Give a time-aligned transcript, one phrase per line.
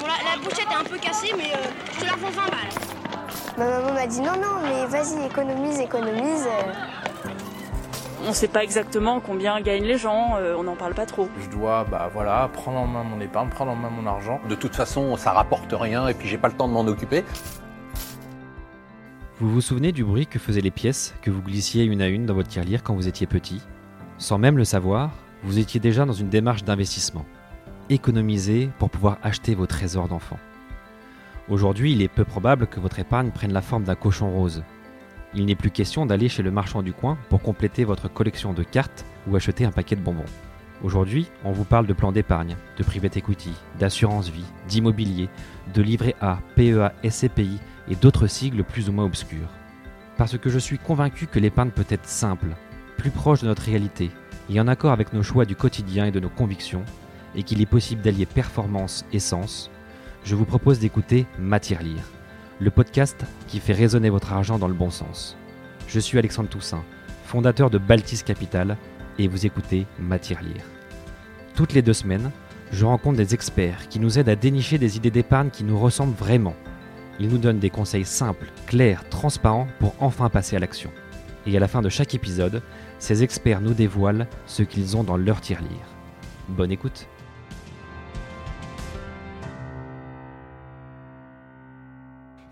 [0.00, 2.42] Bon, la, la pochette est un peu cassée, mais euh, je te la revends 20
[2.50, 3.58] balles.
[3.58, 6.46] Ma maman m'a dit non, non, mais vas-y, économise, économise.
[6.46, 6.72] euh.
[8.24, 11.28] On ne sait pas exactement combien gagnent les gens, euh, on n'en parle pas trop.
[11.40, 14.40] Je dois, bah voilà, prendre en main mon épargne, prendre en main mon argent.
[14.48, 17.24] De toute façon, ça rapporte rien et puis j'ai pas le temps de m'en occuper.
[19.40, 22.24] Vous vous souvenez du bruit que faisaient les pièces que vous glissiez une à une
[22.26, 23.60] dans votre tirelire quand vous étiez petit?
[24.18, 25.10] Sans même le savoir,
[25.42, 27.26] vous étiez déjà dans une démarche d'investissement.
[27.92, 30.38] Économiser pour pouvoir acheter vos trésors d'enfant.
[31.50, 34.64] Aujourd'hui, il est peu probable que votre épargne prenne la forme d'un cochon rose.
[35.34, 38.62] Il n'est plus question d'aller chez le marchand du coin pour compléter votre collection de
[38.62, 40.24] cartes ou acheter un paquet de bonbons.
[40.82, 45.28] Aujourd'hui, on vous parle de plan d'épargne, de private equity, d'assurance vie, d'immobilier,
[45.74, 49.50] de livret A, PEA, SCPI et d'autres sigles plus ou moins obscurs.
[50.16, 52.56] Parce que je suis convaincu que l'épargne peut être simple,
[52.96, 54.10] plus proche de notre réalité
[54.48, 56.84] et en accord avec nos choix du quotidien et de nos convictions,
[57.34, 59.70] et qu'il est possible d'allier performance et sens,
[60.24, 62.04] je vous propose d'écouter Matière Lire,
[62.60, 65.36] le podcast qui fait résonner votre argent dans le bon sens.
[65.88, 66.84] Je suis Alexandre Toussaint,
[67.24, 68.76] fondateur de Baltis Capital,
[69.18, 70.64] et vous écoutez Matière Lire.
[71.54, 72.30] Toutes les deux semaines,
[72.70, 76.16] je rencontre des experts qui nous aident à dénicher des idées d'épargne qui nous ressemblent
[76.16, 76.54] vraiment.
[77.20, 80.90] Ils nous donnent des conseils simples, clairs, transparents pour enfin passer à l'action.
[81.46, 82.62] Et à la fin de chaque épisode,
[82.98, 85.88] ces experts nous dévoilent ce qu'ils ont dans leur tirelire.
[86.48, 87.06] Bonne écoute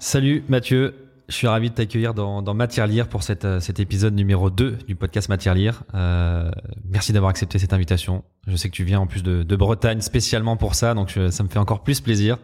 [0.02, 0.94] Salut Mathieu,
[1.28, 4.78] je suis ravi de t'accueillir dans, dans Matière Lire pour euh, cet épisode numéro 2
[4.88, 5.82] du podcast Matière Lire.
[5.94, 6.50] Euh,
[6.88, 8.24] merci d'avoir accepté cette invitation.
[8.46, 11.50] Je sais que tu viens en plus de, Bretagne spécialement pour ça, donc ça me
[11.50, 12.38] fait encore plus plaisir.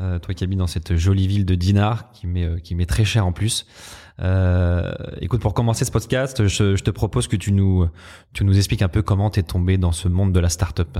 [0.00, 3.26] Euh, toi qui habites dans cette jolie ville de Dinard, qui m'est qui très cher
[3.26, 3.66] en plus.
[5.20, 7.86] Écoute, pour commencer ce podcast, je, je te propose que tu nous
[8.32, 10.96] tu nous expliques un peu comment t'es tombé dans ce monde de la start-up.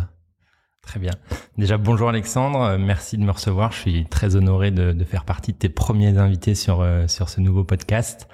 [0.89, 1.13] Très bien.
[1.59, 3.73] Déjà, bonjour Alexandre, Euh, merci de me recevoir.
[3.73, 7.43] Je suis très honoré de, faire partie de tes premiers invités sur, euh, sur ce
[7.43, 8.27] nouveau podcast.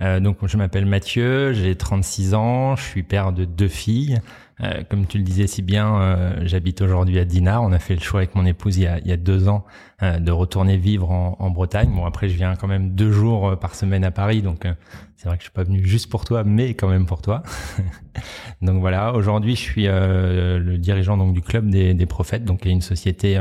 [0.00, 4.18] Euh, donc, je m'appelle Mathieu, j'ai 36 ans, je suis père de deux filles.
[4.62, 7.62] Euh, comme tu le disais si bien, euh, j'habite aujourd'hui à Dinard.
[7.62, 9.48] On a fait le choix avec mon épouse il y a, il y a deux
[9.48, 9.64] ans
[10.02, 11.90] euh, de retourner vivre en, en Bretagne.
[11.94, 14.72] Bon, après, je viens quand même deux jours euh, par semaine à Paris, donc euh,
[15.16, 17.42] c'est vrai que je suis pas venu juste pour toi, mais quand même pour toi.
[18.62, 22.80] donc voilà, aujourd'hui, je suis le dirigeant donc du club des, des prophètes, donc une
[22.80, 23.38] société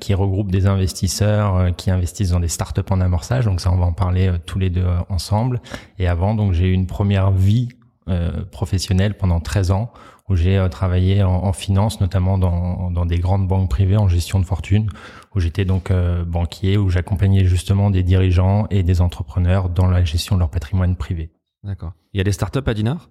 [0.00, 3.44] qui regroupe des investisseurs qui investissent dans des startups en amorçage.
[3.44, 5.60] Donc ça, on va en parler tous les deux ensemble.
[6.00, 7.68] Et avant, donc j'ai eu une première vie
[8.10, 9.92] euh, professionnelle pendant 13 ans
[10.30, 14.08] où j'ai euh, travaillé en, en finance, notamment dans, dans des grandes banques privées en
[14.08, 14.88] gestion de fortune,
[15.34, 20.02] où j'étais donc euh, banquier, où j'accompagnais justement des dirigeants et des entrepreneurs dans la
[20.04, 21.30] gestion de leur patrimoine privé.
[21.64, 21.92] D'accord.
[22.14, 23.10] Il y a des startups à Dinard?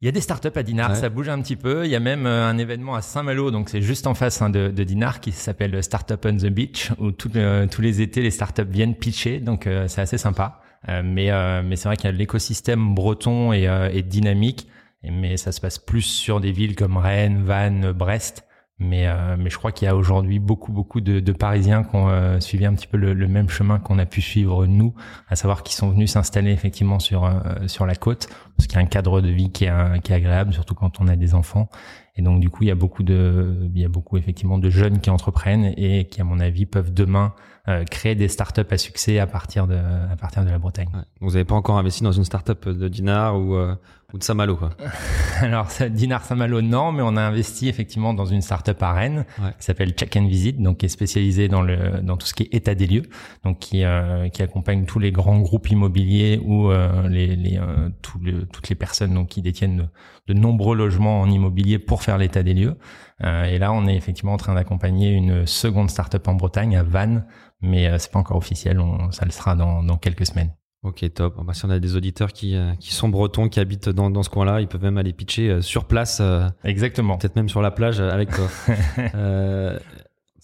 [0.00, 0.96] Il y a des startups à Dinard, Ouais.
[0.96, 1.84] ça bouge un petit peu.
[1.86, 4.50] Il y a même euh, un événement à Saint-Malo, donc c'est juste en face hein,
[4.50, 8.20] de, de Dinard, qui s'appelle Startup on the Beach, où tout, euh, tous les étés
[8.20, 10.60] les startups viennent pitcher, donc euh, c'est assez sympa.
[10.90, 14.66] Euh, mais euh, mais c'est vrai qu'il y a l'écosystème breton et, euh, est dynamique,
[14.66, 14.73] et-
[15.10, 18.44] mais ça se passe plus sur des villes comme Rennes, Vannes, Brest.
[18.80, 21.94] Mais, euh, mais je crois qu'il y a aujourd'hui beaucoup, beaucoup de, de Parisiens qui
[21.94, 24.94] ont euh, suivi un petit peu le, le même chemin qu'on a pu suivre nous,
[25.28, 28.26] à savoir qu'ils sont venus s'installer effectivement sur, euh, sur la côte,
[28.56, 30.74] parce qu'il y a un cadre de vie qui est, euh, qui est agréable, surtout
[30.74, 31.68] quand on a des enfants.
[32.16, 34.70] Et donc du coup, il y a beaucoup de, il y a beaucoup effectivement de
[34.70, 37.32] jeunes qui entreprennent et qui, à mon avis, peuvent demain
[37.68, 40.88] euh, créer des startups à succès à partir de, à partir de la Bretagne.
[40.94, 41.00] Ouais.
[41.20, 43.74] Vous n'avez pas encore investi dans une startup de Dinard ou, euh,
[44.12, 44.70] ou de Saint-Malo, quoi.
[45.40, 49.24] Alors, ça, Dinar Saint-Malo, non, mais on a investi effectivement dans une startup à Rennes
[49.42, 49.50] Ouais.
[49.58, 52.44] qui s'appelle Check and Visit, donc qui est spécialisée dans le dans tout ce qui
[52.44, 53.02] est état des lieux,
[53.44, 57.88] donc qui euh, qui accompagne tous les grands groupes immobiliers ou euh, les les euh,
[58.02, 59.88] tous le- toutes les personnes donc qui détiennent
[60.28, 62.76] de, de nombreux logements en immobilier pour faire l'état des lieux.
[63.24, 66.82] Euh, et là, on est effectivement en train d'accompagner une seconde startup en Bretagne à
[66.82, 67.24] Vannes,
[67.60, 70.52] mais euh, c'est pas encore officiel, on, ça le sera dans dans quelques semaines.
[70.84, 71.42] Ok, top.
[71.42, 74.22] Bah, si on a des auditeurs qui, euh, qui sont bretons, qui habitent dans, dans
[74.22, 77.16] ce coin-là, ils peuvent même aller pitcher sur place, euh, Exactement.
[77.16, 78.48] peut-être même sur la plage avec toi.
[79.14, 79.78] euh,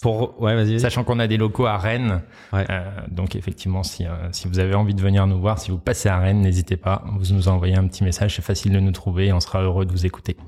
[0.00, 0.80] pour, ouais, vas-y.
[0.80, 2.22] Sachant qu'on a des locaux à Rennes,
[2.54, 2.64] Ouais.
[2.70, 6.08] Euh, donc effectivement, si, si vous avez envie de venir nous voir, si vous passez
[6.08, 9.26] à Rennes, n'hésitez pas, vous nous envoyez un petit message, c'est facile de nous trouver
[9.26, 10.38] et on sera heureux de vous écouter.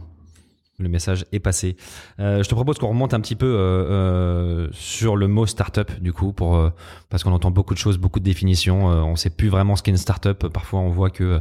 [0.82, 1.76] Le message est passé.
[2.18, 6.00] Euh, je te propose qu'on remonte un petit peu euh, euh, sur le mot startup
[6.00, 6.70] du coup, pour euh,
[7.08, 8.90] parce qu'on entend beaucoup de choses, beaucoup de définitions.
[8.90, 10.48] Euh, on sait plus vraiment ce qu'est une startup.
[10.48, 11.40] Parfois, on voit que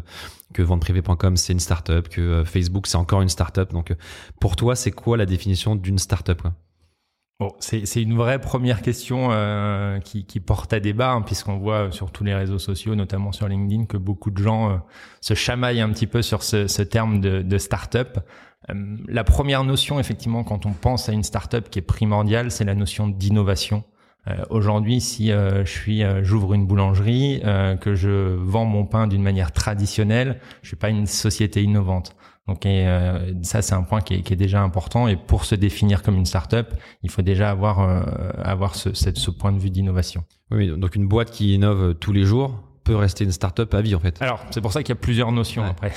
[0.53, 3.71] que venteprivé.com c'est une startup, que euh, Facebook c'est encore une startup.
[3.71, 3.95] Donc, euh,
[4.39, 6.53] pour toi, c'est quoi la définition d'une startup quoi?
[7.41, 11.89] Bon, c'est une vraie première question euh, qui, qui, porte à débat, hein, puisqu'on voit
[11.91, 14.75] sur tous les réseaux sociaux, notamment sur LinkedIn, que beaucoup de gens euh,
[15.21, 18.19] se chamaillent un petit peu sur ce, ce terme de, de start-up.
[18.69, 22.65] Euh, la première notion, effectivement, quand on pense à une start-up qui est primordiale, c'est
[22.65, 23.83] la notion d'innovation.
[24.27, 27.41] Euh, Aujourd'hui, si je suis, j'ouvre une boulangerie,
[27.81, 32.15] que je vends mon pain d'une manière traditionnelle, je suis pas une société innovante.
[32.47, 35.55] Donc euh, ça c'est un point qui est, qui est, déjà important et pour se
[35.55, 36.67] définir comme une startup,
[37.03, 38.01] il faut déjà avoir euh,
[38.43, 40.23] avoir ce, cette, ce point de vue d'innovation.
[40.49, 43.93] Oui, donc une boîte qui innove tous les jours, peut rester une start-up à vie
[43.93, 44.21] en fait.
[44.21, 45.91] Alors c'est pour ça qu'il y a plusieurs notions après.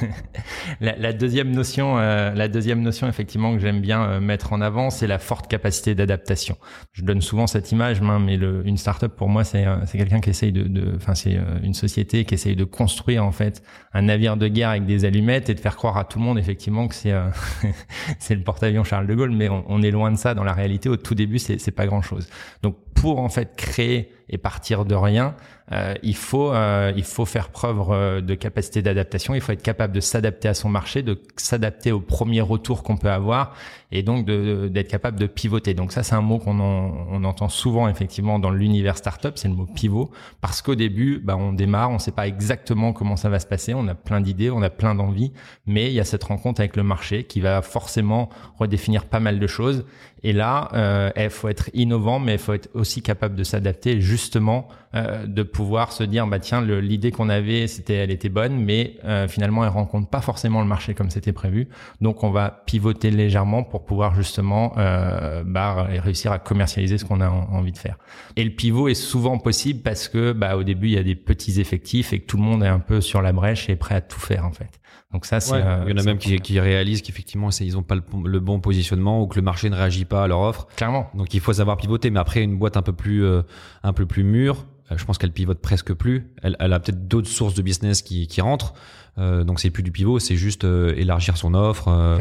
[0.80, 4.60] la, la, deuxième notion, euh, la deuxième notion effectivement que j'aime bien euh, mettre en
[4.60, 6.56] avant, c'est la forte capacité d'adaptation.
[6.92, 10.30] Je donne souvent cette image, mais le, une start-up pour moi c'est c'est quelqu'un qui
[10.30, 13.62] essaye de, enfin c'est euh, une société qui essaye de construire en fait
[13.92, 16.38] un navire de guerre avec des allumettes et de faire croire à tout le monde
[16.38, 17.14] effectivement que c'est
[18.20, 20.52] c'est le porte-avions Charles de Gaulle, mais on, on, est loin de ça dans la
[20.52, 20.88] réalité.
[20.88, 22.28] Au tout début c'est c'est pas grand chose.
[22.62, 25.34] Donc pour en fait créer et partir de rien,
[25.72, 29.34] euh, il faut euh, il faut faire preuve euh, de capacité d'adaptation.
[29.34, 32.96] Il faut être capable de s'adapter à son marché, de s'adapter aux premiers retours qu'on
[32.96, 33.54] peut avoir,
[33.94, 35.72] et donc d'être capable de pivoter.
[35.72, 39.54] Donc ça, c'est un mot qu'on on entend souvent effectivement dans l'univers startup, c'est le
[39.54, 40.10] mot pivot,
[40.40, 43.46] parce qu'au début, bah, on démarre, on ne sait pas exactement comment ça va se
[43.46, 45.32] passer, on a plein d'idées, on a plein d'envies,
[45.66, 49.38] mais il y a cette rencontre avec le marché qui va forcément redéfinir pas mal
[49.38, 49.84] de choses.
[50.24, 54.00] Et là, euh, il faut être innovant, mais il faut être aussi capable de s'adapter,
[54.00, 58.56] justement, euh, de pouvoir se dire, bah tiens, l'idée qu'on avait, c'était, elle était bonne,
[58.56, 61.68] mais euh, finalement, elle rencontre pas forcément le marché comme c'était prévu.
[62.00, 67.20] Donc, on va pivoter légèrement pour pouvoir justement euh, bah, réussir à commercialiser ce qu'on
[67.20, 67.98] a envie de faire.
[68.36, 71.14] Et le pivot est souvent possible parce que, bah, au début, il y a des
[71.14, 73.76] petits effectifs et que tout le monde est un peu sur la brèche et est
[73.76, 74.80] prêt à tout faire en fait.
[75.12, 75.58] Donc ça, c'est.
[75.86, 78.58] il y en a même qui, qui, réalisent qu'effectivement, ils ont pas le, le, bon
[78.58, 80.66] positionnement ou que le marché ne réagit pas à leur offre.
[80.74, 81.08] Clairement.
[81.14, 82.10] Donc il faut savoir pivoter.
[82.10, 83.42] Mais après, une boîte un peu plus, euh,
[83.84, 86.32] un peu plus mûre, euh, je pense qu'elle pivote presque plus.
[86.42, 88.74] Elle, elle a peut-être d'autres sources de business qui, qui rentrent.
[89.18, 92.18] Euh, donc c'est plus du pivot, c'est juste euh, élargir son offre, euh,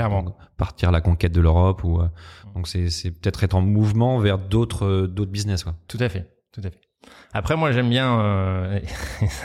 [0.58, 2.02] partir à la conquête de l'Europe ou.
[2.56, 5.64] donc c'est, c'est peut-être être en mouvement vers d'autres, d'autres business.
[5.64, 5.76] Quoi.
[5.88, 6.80] Tout à fait, tout à fait.
[7.36, 8.80] Après, moi, j'aime bien, euh,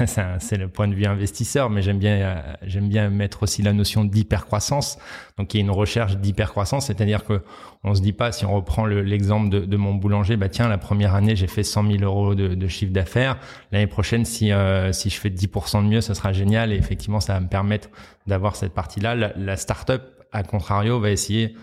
[0.40, 4.04] c'est le point de vue investisseur, mais j'aime bien, j'aime bien mettre aussi la notion
[4.04, 4.98] d'hypercroissance.
[5.38, 7.42] Donc, il y a une recherche d'hypercroissance, c'est-à-dire que
[7.84, 11.14] on se dit pas, si on reprend l'exemple de, mon boulanger, bah tiens, la première
[11.14, 13.38] année, j'ai fait 100 000 euros de, de chiffre d'affaires.
[13.72, 16.72] L'année prochaine, si euh, si je fais 10% de mieux, ce sera génial.
[16.72, 17.88] Et effectivement, ça va me permettre
[18.26, 19.14] d'avoir cette partie-là.
[19.14, 20.02] La, la startup,
[20.32, 21.54] à contrario, va essayer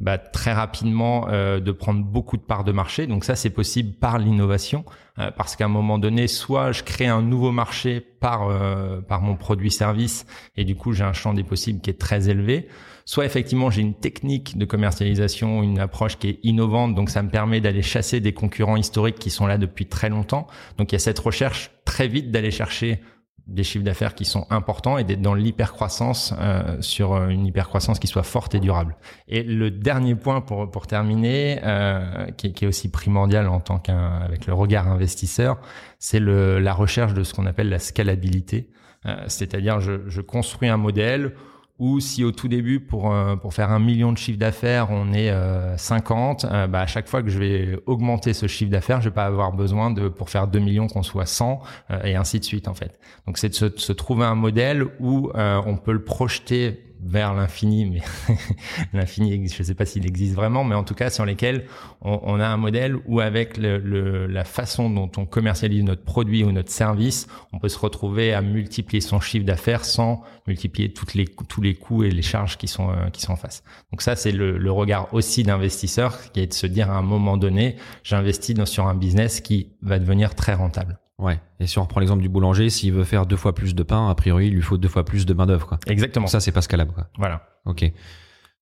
[0.00, 3.06] bah, très rapidement euh, de prendre beaucoup de parts de marché.
[3.06, 4.84] Donc ça, c'est possible par l'innovation,
[5.18, 9.22] euh, parce qu'à un moment donné, soit je crée un nouveau marché par euh, par
[9.22, 10.26] mon produit-service,
[10.56, 12.68] et du coup j'ai un champ des possibles qui est très élevé.
[13.04, 17.30] Soit effectivement j'ai une technique de commercialisation, une approche qui est innovante, donc ça me
[17.30, 20.46] permet d'aller chasser des concurrents historiques qui sont là depuis très longtemps.
[20.76, 23.00] Donc il y a cette recherche très vite d'aller chercher
[23.48, 27.98] des chiffres d'affaires qui sont importants et d'être dans l'hypercroissance euh, sur euh, une hypercroissance
[27.98, 28.96] qui soit forte et durable.
[29.26, 33.78] Et le dernier point pour pour terminer, euh, qui, qui, est aussi primordial en tant
[33.78, 35.58] qu'un avec le regard investisseur,
[35.98, 38.70] c'est le la recherche de ce qu'on appelle la scalabilité.
[39.06, 41.34] Euh, c'est-à-dire je, je construis un modèle
[41.78, 45.12] ou si au tout début pour euh, pour faire un million de chiffre d'affaires on
[45.12, 45.32] est
[45.76, 49.08] 50 euh, euh, bah à chaque fois que je vais augmenter ce chiffre d'affaires je
[49.08, 51.60] vais pas avoir besoin de pour faire 2 millions qu'on soit 100
[52.04, 52.98] et ainsi de suite en fait.
[53.26, 57.86] Donc c'est de se, se, trouver un modèle où on peut le projeter vers l'infini,
[57.86, 58.00] mais
[58.92, 61.64] l'infini, je ne sais pas s'il existe vraiment, mais en tout cas sur lesquels
[62.00, 66.70] on, a un modèle où avec la façon dont on commercialise notre produit ou notre
[66.70, 71.60] service, on peut se retrouver à multiplier son chiffre d'affaires sans multiplier toutes les, tous
[71.60, 73.62] les coûts et les charges qui sont, euh, qui sont en face.
[73.92, 77.02] Donc ça, c'est le, le regard aussi d'investisseur qui est de se dire à un
[77.02, 80.98] moment donné, j'investis sur un business qui va devenir très rentable.
[81.18, 81.40] Ouais.
[81.58, 84.08] Et si on reprend l'exemple du boulanger, s'il veut faire deux fois plus de pain,
[84.08, 85.78] a priori, il lui faut deux fois plus de main d'œuvre, quoi.
[85.86, 86.26] Exactement.
[86.26, 87.08] ça, c'est pas scalable, quoi.
[87.18, 87.48] Voilà.
[87.64, 87.90] Ok.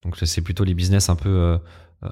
[0.02, 1.58] Donc c'est plutôt les business un peu euh,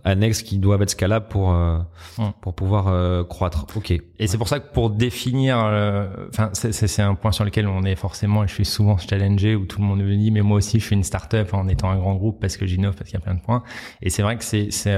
[0.05, 1.79] annexes qui doivent être scalables pour euh,
[2.19, 2.33] hum.
[2.41, 3.67] pour pouvoir euh, croître.
[3.77, 3.91] Ok.
[3.91, 7.83] Et c'est pour ça que pour définir, euh, enfin c'est un point sur lequel on
[7.83, 10.57] est forcément, et je suis souvent challengé où tout le monde me dit mais moi
[10.59, 13.19] aussi je fais une start-up en étant un grand groupe parce que j'innove parce qu'il
[13.19, 13.63] y a plein de points.
[14.01, 14.97] Et c'est vrai que c'est c'est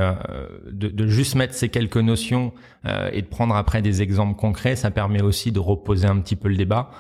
[0.71, 2.53] de, de, juste mettre ces quelques notions
[3.13, 6.49] et de prendre après des exemples concrets, ça permet aussi de reposer un petit peu
[6.49, 6.91] le débat.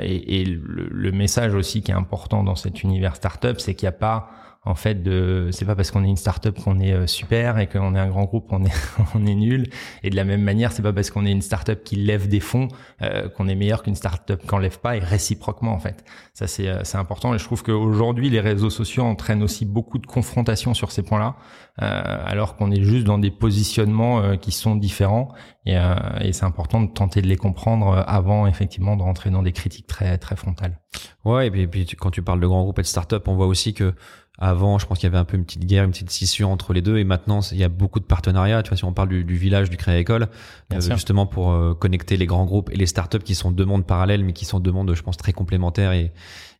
[0.00, 3.86] et, et le, le, message aussi qui est important dans cet univers start-up, c'est qu'il
[3.86, 4.30] n'y a pas
[4.66, 7.68] en fait de c'est pas parce qu'on est une start-up qu'on est euh, super et
[7.68, 8.72] qu'on est un grand groupe on est
[9.14, 9.68] on est nul.
[10.02, 12.40] Et de la même manière c'est pas parce qu'on est une start-up qui lève des
[12.40, 12.68] fonds
[13.00, 16.04] euh, qu'on est meilleur qu'une start-up qui lève pas et réciproquement en fait.
[16.34, 17.32] Ça c'est euh, c'est important.
[17.32, 21.36] Et je trouve qu'aujourd'hui les réseaux sociaux entraînent aussi beaucoup de confrontations sur ces points-là
[21.78, 25.28] alors qu'on est juste dans des positionnements qui sont différents.
[25.66, 25.76] Et,
[26.22, 29.86] et c'est important de tenter de les comprendre avant effectivement de rentrer dans des critiques
[29.86, 30.80] très très frontales.
[31.26, 33.46] Ouais et puis, puis quand tu parles de grands groupes et de start-up on voit
[33.46, 33.94] aussi que
[34.38, 36.72] avant, je pense qu'il y avait un peu une petite guerre, une petite scission entre
[36.74, 38.62] les deux, et maintenant il y a beaucoup de partenariats.
[38.62, 40.28] Tu vois, si on parle du, du village du Créa École,
[40.72, 43.86] euh, justement pour euh, connecter les grands groupes et les startups qui sont deux mondes
[43.86, 46.12] parallèles, mais qui sont deux mondes, je pense, très complémentaires et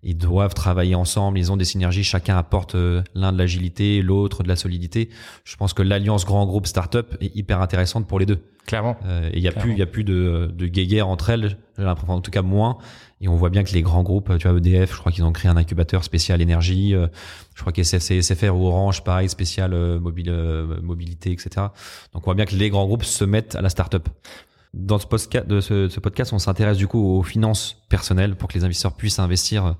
[0.07, 1.39] ils doivent travailler ensemble.
[1.39, 2.05] Ils ont des synergies.
[2.05, 5.11] Chacun apporte euh, l'un de l'agilité, l'autre de la solidité.
[5.45, 8.43] Je pense que l'alliance grand groupe startup est hyper intéressante pour les deux.
[8.67, 8.97] Clairement.
[9.33, 11.57] et il y a plus, il y a plus de, de guéguerre entre elles.
[11.79, 12.79] En tout cas moins.
[13.21, 15.33] Et on voit bien que les grands groupes, tu vois, EDF, je crois qu'ils ont
[15.33, 16.95] créé un incubateur spécial énergie.
[16.95, 17.07] Euh,
[17.55, 21.49] je crois qu'SFC, SFR ou Orange, pareil, spécial euh, mobile, euh, mobilité, etc.
[22.13, 24.09] Donc on voit bien que les grands groupes se mettent à la start-up.
[24.76, 28.49] Dans ce podcast, de ce, ce podcast, on s'intéresse du coup aux finances personnelles pour
[28.49, 29.76] que les investisseurs puissent investir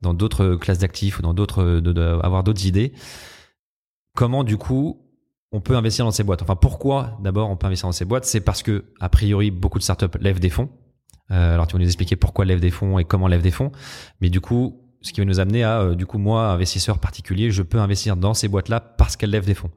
[0.00, 1.82] dans d'autres classes d'actifs ou dans d'autres,
[2.22, 2.92] avoir d'autres idées.
[4.16, 5.06] Comment du coup
[5.52, 6.42] on peut investir dans ces boîtes?
[6.42, 8.24] Enfin, pourquoi d'abord on peut investir dans ces boîtes?
[8.24, 10.70] C'est parce que a priori beaucoup de startups lèvent des fonds
[11.30, 13.70] euh, alors tu vas nous expliquer pourquoi lève des fonds et comment lève des fonds.
[14.20, 17.50] Mais du coup, ce qui va nous amener à, euh, du coup, moi, investisseur particulier,
[17.50, 19.70] je peux investir dans ces boîtes-là parce qu'elles lèvent des fonds.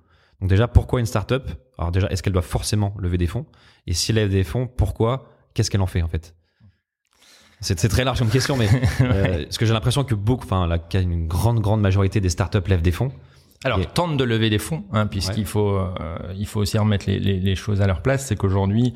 [0.44, 1.50] Donc déjà, pourquoi une startup?
[1.78, 3.46] Alors déjà, est-ce qu'elle doit forcément lever des fonds?
[3.88, 5.30] Et si elle lève des fonds, pourquoi?
[5.54, 6.36] Qu'est-ce qu'elle en fait en fait?
[7.62, 8.68] C'est, très large comme question, mais
[9.02, 12.82] euh, ce que j'ai l'impression que beaucoup, enfin, une grande grande majorité des startups lèvent
[12.82, 13.14] des fonds.
[13.64, 15.80] Alors, tente de lever des fonds, hein, puisqu'il faut,
[16.36, 18.26] il faut aussi remettre les, les, les choses à leur place.
[18.26, 18.94] C'est qu'aujourd'hui,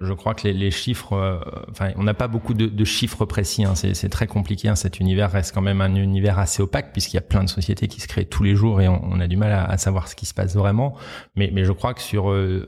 [0.00, 1.38] je, crois que les, les chiffres, euh,
[1.70, 3.64] enfin, on n'a pas beaucoup de, de, chiffres précis.
[3.64, 4.68] Hein, c'est très compliqué.
[4.68, 7.48] Hein, cet univers reste quand même un univers assez opaque puisqu'il y a plein de
[7.48, 9.76] sociétés qui se créent tous les jours et on, on a du mal à, à,
[9.78, 10.96] savoir ce qui se passe vraiment.
[11.36, 12.66] Mais, mais je crois que sur euh,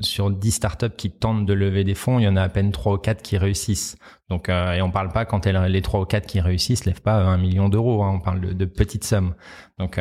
[0.00, 2.72] sur 10 startups qui tentent de lever des fonds, il y en a à peine
[2.72, 3.96] trois ou quatre qui réussissent.
[4.30, 7.16] Donc, euh, et on parle pas quand les trois ou quatre qui réussissent lèvent pas
[7.16, 8.02] un million d'euros.
[8.02, 9.34] Hein, on parle de, de, petites sommes.
[9.78, 9.98] Donc,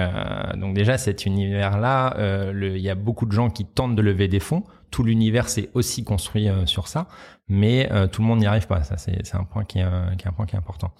[0.56, 4.39] donc déjà cet univers-là, il y a beaucoup de gens qui tentent de lever des
[4.39, 4.63] fonds
[4.94, 7.08] tout l'univers s'est aussi construit euh, sur ça,
[7.50, 8.84] mais euh, tout le monde n'y arrive pas.
[8.84, 9.86] Ça, c'est un point qui est,
[10.18, 10.92] qui est, un point qui est important.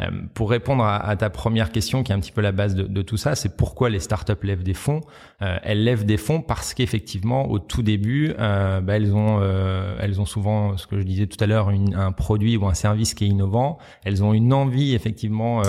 [0.00, 2.76] Euh, pour répondre à, à, ta première question, qui est un petit peu la base
[2.76, 5.00] de, de tout ça, c'est pourquoi les startups lèvent des fonds?
[5.40, 9.42] elles lèvent des fonds parce qu'effectivement, au tout début, bah, elles ont,
[9.98, 13.14] elles ont souvent, ce que je disais tout à l'heure, un produit ou un service
[13.14, 13.78] qui est innovant.
[14.04, 15.62] Elles ont une envie effectivement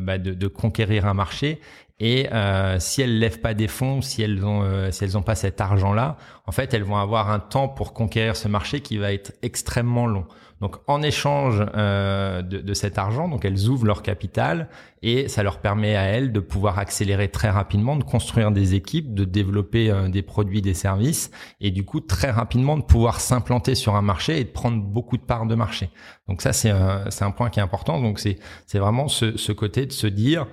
[0.00, 1.60] bah, de, de conquérir un marché
[2.00, 5.22] et euh, si elles lèvent pas des fonds, si elles ont euh, si elles ont
[5.22, 8.98] pas cet argent-là, en fait, elles vont avoir un temps pour conquérir ce marché qui
[8.98, 10.26] va être extrêmement long.
[10.60, 14.68] Donc, en échange euh, de, de, cet argent, donc elles ouvrent leur capital
[15.02, 19.14] et ça leur permet à elles de pouvoir accélérer très rapidement, de construire des équipes,
[19.14, 23.76] de développer euh, des produits, des services et du coup très rapidement de pouvoir s'implanter
[23.76, 25.90] sur un marché et de prendre beaucoup de parts de marché.
[26.28, 26.72] Donc ça, c'est
[27.10, 28.00] c'est un point qui est important.
[28.00, 30.46] Donc c'est c'est vraiment ce, ce côté de se dire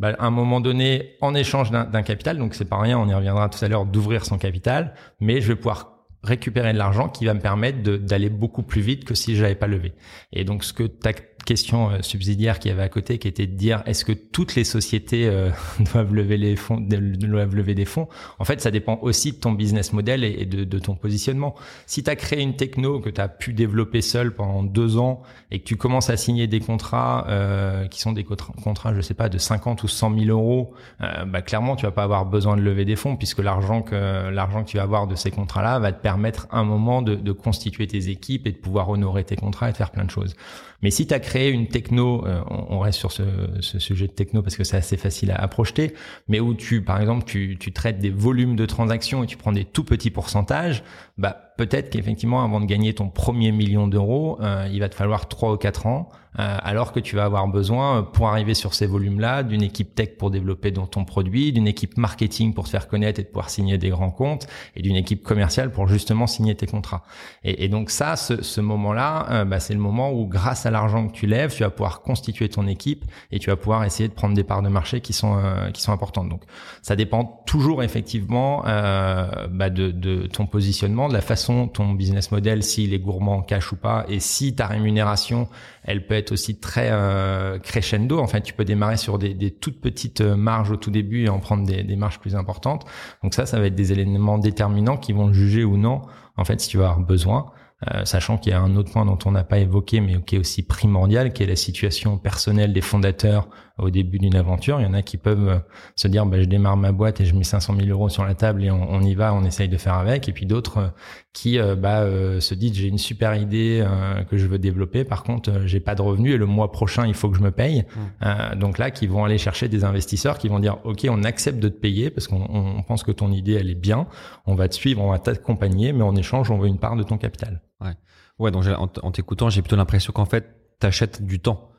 [0.00, 3.14] bah, à un moment donné, en échange d'un capital, donc c'est pas rien, on y
[3.14, 7.26] reviendra tout à l'heure, d'ouvrir son capital, mais je vais pouvoir récupérer de l'argent qui
[7.26, 9.92] va me permettre d'aller beaucoup plus vite que si j'avais pas levé.
[10.32, 11.12] Et donc ce que ta
[11.50, 14.62] question euh, subsidiaire qui avait à côté, qui était de dire est-ce que toutes les
[14.62, 15.50] sociétés euh,
[15.92, 18.06] doivent lever les fonds, doivent lever des fonds?
[18.38, 21.56] En fait, ça dépend aussi de ton business model et, de, de, ton positionnement.
[21.86, 25.22] Si tu as créé une techno que tu as pu développer seul pendant deux ans
[25.50, 29.14] et que tu commences à signer des contrats euh, qui sont des contrats, je sais
[29.14, 32.56] pas, de 50 ou 100 000 euros, euh, bah clairement tu vas pas avoir besoin
[32.56, 35.80] de lever des fonds puisque l'argent que l'argent que tu vas avoir de ces contrats-là
[35.80, 39.36] va te permettre un moment de, de, constituer tes équipes et de pouvoir honorer tes
[39.36, 40.36] contrats et de faire plein de choses.
[40.82, 43.22] Mais si tu as créé une techno, euh, on, reste sur ce,
[43.60, 45.94] sujet de techno parce que c'est assez facile à, à, projeter,
[46.28, 49.52] mais où tu, par exemple, tu, tu traites des volumes de transactions et tu prends
[49.52, 50.82] des tout petits pourcentages,
[51.18, 55.28] bah peut-être qu'effectivement, avant de gagner ton premier million d'euros, euh, il va te falloir
[55.28, 58.72] trois ou quatre ans, euh, alors que tu vas avoir besoin, euh, pour arriver sur
[58.72, 62.88] ces volumes-là, d'une équipe tech pour développer ton produit, d'une équipe marketing pour te faire
[62.88, 66.54] connaître et de pouvoir signer des grands comptes, et d'une équipe commerciale pour justement signer
[66.54, 67.02] tes contrats.
[67.44, 71.12] Et, donc ça, ce, ce moment-là, bah, c'est le moment où, grâce à l'argent que
[71.12, 74.34] tu lèves, tu vas pouvoir constituer ton équipe et tu vas pouvoir essayer de prendre
[74.34, 75.38] des parts de marché qui sont
[75.74, 76.30] qui sont importantes.
[76.30, 76.42] Donc
[76.80, 82.62] ça dépend toujours effectivement bah, de, de ton positionnement, de la façon ton business model,
[82.62, 85.48] s'il est gourmand en cash ou pas, et si ta rémunération,
[85.84, 88.18] elle peut être aussi très euh, crescendo.
[88.18, 91.24] En fait, tu peux démarrer sur des, des, toutes petites euh, marges au tout début
[91.24, 92.84] et en prendre des, des, marges plus importantes.
[93.22, 96.02] Donc ça, ça va être des éléments déterminants qui vont juger ou non,
[96.36, 97.52] en fait, si tu vas avoir besoin.
[97.88, 100.36] Euh, sachant qu'il y a un autre point dont on n'a pas évoqué, mais qui
[100.36, 103.48] est aussi primordial, qui est la situation personnelle des fondateurs
[103.80, 104.80] au début d'une aventure.
[104.80, 105.58] Il y en a qui peuvent euh,
[105.96, 108.34] se dire, bah, je démarre ma boîte et je mets 500 000 euros sur la
[108.34, 110.28] table et on, on y va, on essaye de faire avec.
[110.28, 110.88] Et puis d'autres euh,
[111.32, 112.04] qui bah,
[112.40, 113.86] se disent, j'ai une super idée
[114.28, 115.04] que je veux développer.
[115.04, 117.52] Par contre, j'ai pas de revenus et le mois prochain, il faut que je me
[117.52, 117.84] paye.
[118.20, 118.58] Mmh.
[118.58, 121.68] donc là, qui vont aller chercher des investisseurs qui vont dire, OK, on accepte de
[121.68, 124.08] te payer parce qu'on on pense que ton idée, elle est bien.
[124.44, 127.04] On va te suivre, on va t'accompagner, mais en échange, on veut une part de
[127.04, 127.62] ton capital.
[127.80, 127.94] Ouais.
[128.40, 131.69] Ouais, donc en, en t'écoutant, j'ai plutôt l'impression qu'en fait, t'achètes du temps.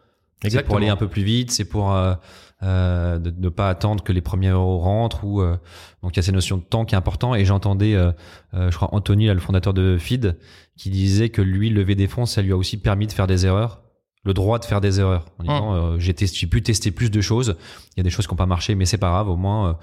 [0.48, 2.16] C'est pour aller un peu plus vite, c'est pour euh,
[2.64, 5.24] euh, de ne pas attendre que les premiers euros rentrent.
[5.24, 5.58] Ou euh,
[6.04, 7.34] donc il y a cette notion de temps qui est important.
[7.36, 8.12] Et j'entendais, euh,
[8.54, 10.38] euh, je crois Anthony, le fondateur de Feed,
[10.78, 13.46] qui disait que lui lever des fonds, ça lui a aussi permis de faire des
[13.46, 13.82] erreurs,
[14.24, 15.26] le droit de faire des erreurs.
[15.40, 16.00] En disant, hum.
[16.00, 17.56] j'ai j'ai pu tester plus de choses.
[17.96, 19.28] Il y a des choses qui n'ont pas marché, mais c'est pas grave.
[19.28, 19.80] Au moins,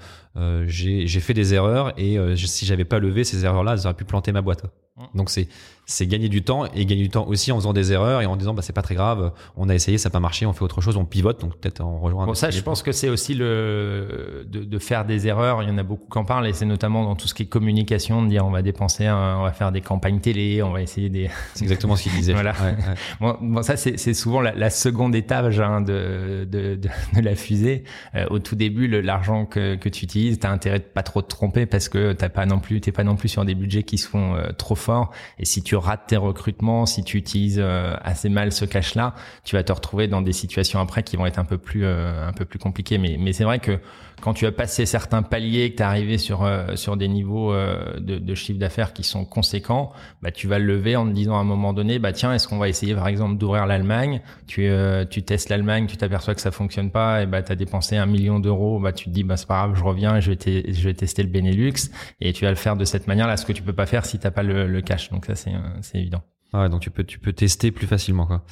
[0.67, 4.31] j'ai fait des erreurs et si j'avais pas levé ces erreurs-là, elles auraient pu planter
[4.31, 4.63] ma boîte.
[4.99, 5.07] Hum.
[5.15, 5.47] Donc c'est
[5.89, 8.35] c'est gagner du temps et gagner du temps aussi en faisant des erreurs et en
[8.35, 10.61] disant bah c'est pas très grave, on a essayé, ça n'a pas marché, on fait
[10.61, 12.27] autre chose, on pivote, donc peut-être on rejoint.
[12.27, 15.63] Bon ça, je pense que c'est aussi le de, de, faire des erreurs.
[15.63, 17.43] Il y en a beaucoup qui en parlent et c'est notamment dans tout ce qui
[17.43, 20.81] est communication, de dire on va dépenser, on va faire des campagnes télé, on va
[20.81, 21.29] essayer des.
[21.55, 22.33] C'est exactement ce qu'il disait.
[22.33, 22.53] voilà.
[22.61, 23.33] Ouais, ouais.
[23.41, 27.83] Bon, ça c'est souvent la, la, seconde étage hein, de, de, de, de, la fusée.
[28.15, 31.27] Euh, au tout début, l'argent que, que tu utilises, t'as intérêt de pas trop te
[31.27, 33.97] tromper parce que t'as pas non plus, t'es pas non plus sur des budgets qui
[33.97, 34.88] se font euh, trop forts.
[35.37, 39.55] Et si tu rates tes recrutements si tu utilises euh, assez mal ce cache-là, tu
[39.55, 42.33] vas te retrouver dans des situations après qui vont être un peu plus euh, un
[42.33, 42.97] peu plus compliquées.
[42.97, 43.79] Mais c'est vrai que
[44.21, 47.53] quand tu as passé certains paliers, que tu es arrivé sur euh, sur des niveaux
[47.53, 51.37] de, de chiffre d'affaires qui sont conséquents, bah tu vas le lever en te disant
[51.37, 54.21] à un moment donné, bah tiens, est-ce qu'on va essayer par exemple d'ouvrir l'Allemagne?
[54.47, 54.69] Tu
[55.09, 58.05] tu testes l'Allemagne, tu t'aperçois que ça fonctionne pas, et bah tu as dépensé un
[58.05, 60.83] million d'euros, bah tu te dis bah c'est pas grave, je reviens je vais je
[60.83, 63.63] vais tester le Benelux et tu vas le faire de cette manière-là, ce que tu
[63.63, 65.09] peux pas faire si t'as pas le, le cash.
[65.09, 66.21] Donc ça c'est c'est évident.
[66.53, 68.43] Ouais, donc tu peux tu peux tester plus facilement quoi.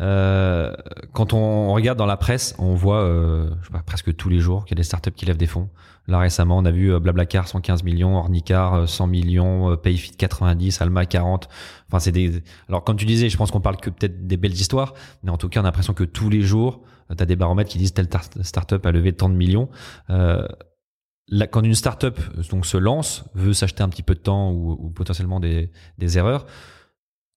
[0.00, 0.74] Euh,
[1.14, 4.40] quand on regarde dans la presse, on voit euh, je sais pas, presque tous les
[4.40, 5.70] jours qu'il y a des startups qui lèvent des fonds.
[6.08, 10.12] Là récemment, on a vu euh, Blablacar 115 millions, Ornicar 100 euh, millions, euh, Payfit
[10.12, 11.48] 90, Alma 40.
[11.88, 14.52] Enfin c'est des alors quand tu disais, je pense qu'on parle que peut-être des belles
[14.52, 16.82] histoires, mais en tout cas, on a l'impression que tous les jours,
[17.16, 18.08] tu as des baromètres qui disent telle
[18.42, 19.68] startup a levé tant de millions.
[20.10, 20.46] Euh,
[21.50, 22.20] quand une startup
[22.50, 26.18] donc se lance, veut s'acheter un petit peu de temps ou, ou potentiellement des, des
[26.18, 26.46] erreurs,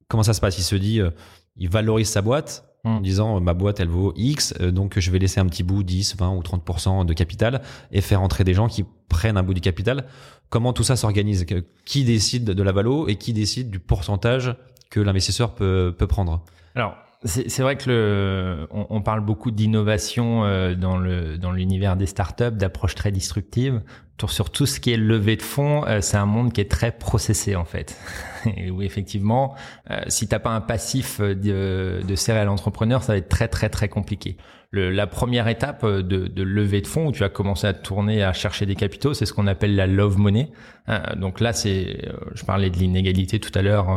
[0.09, 0.57] comment ça se passe?
[0.57, 1.11] Il se dit, euh,
[1.55, 3.01] il valorise sa boîte en hmm.
[3.01, 5.83] disant euh, ma boîte elle vaut X, euh, donc je vais laisser un petit bout
[5.83, 7.61] 10, 20 ou 30% de capital
[7.91, 10.05] et faire entrer des gens qui prennent un bout du capital.
[10.49, 11.45] Comment tout ça s'organise?
[11.85, 14.55] Qui décide de la valo et qui décide du pourcentage
[14.89, 16.43] que l'investisseur peut, peut prendre?
[16.73, 20.41] Alors, c'est vrai que le, on, on parle beaucoup d'innovation
[20.75, 23.81] dans le dans l'univers des startups, d'approches très disruptives
[24.27, 26.91] sur tout ce qui est levée de fonds, euh, c'est un monde qui est très
[26.91, 27.97] processé en fait.
[28.57, 29.55] Et effectivement,
[29.89, 33.47] euh, si t'as pas un passif euh, de, de serial entrepreneur, ça va être très
[33.47, 34.37] très très compliqué
[34.71, 37.73] le, la première étape euh, de, de levée de fonds où tu as commencé à
[37.73, 40.51] tourner, à chercher des capitaux, c'est ce qu'on appelle la love money.
[40.89, 43.87] Euh, donc là, c'est, euh, je parlais de l'inégalité tout à l'heure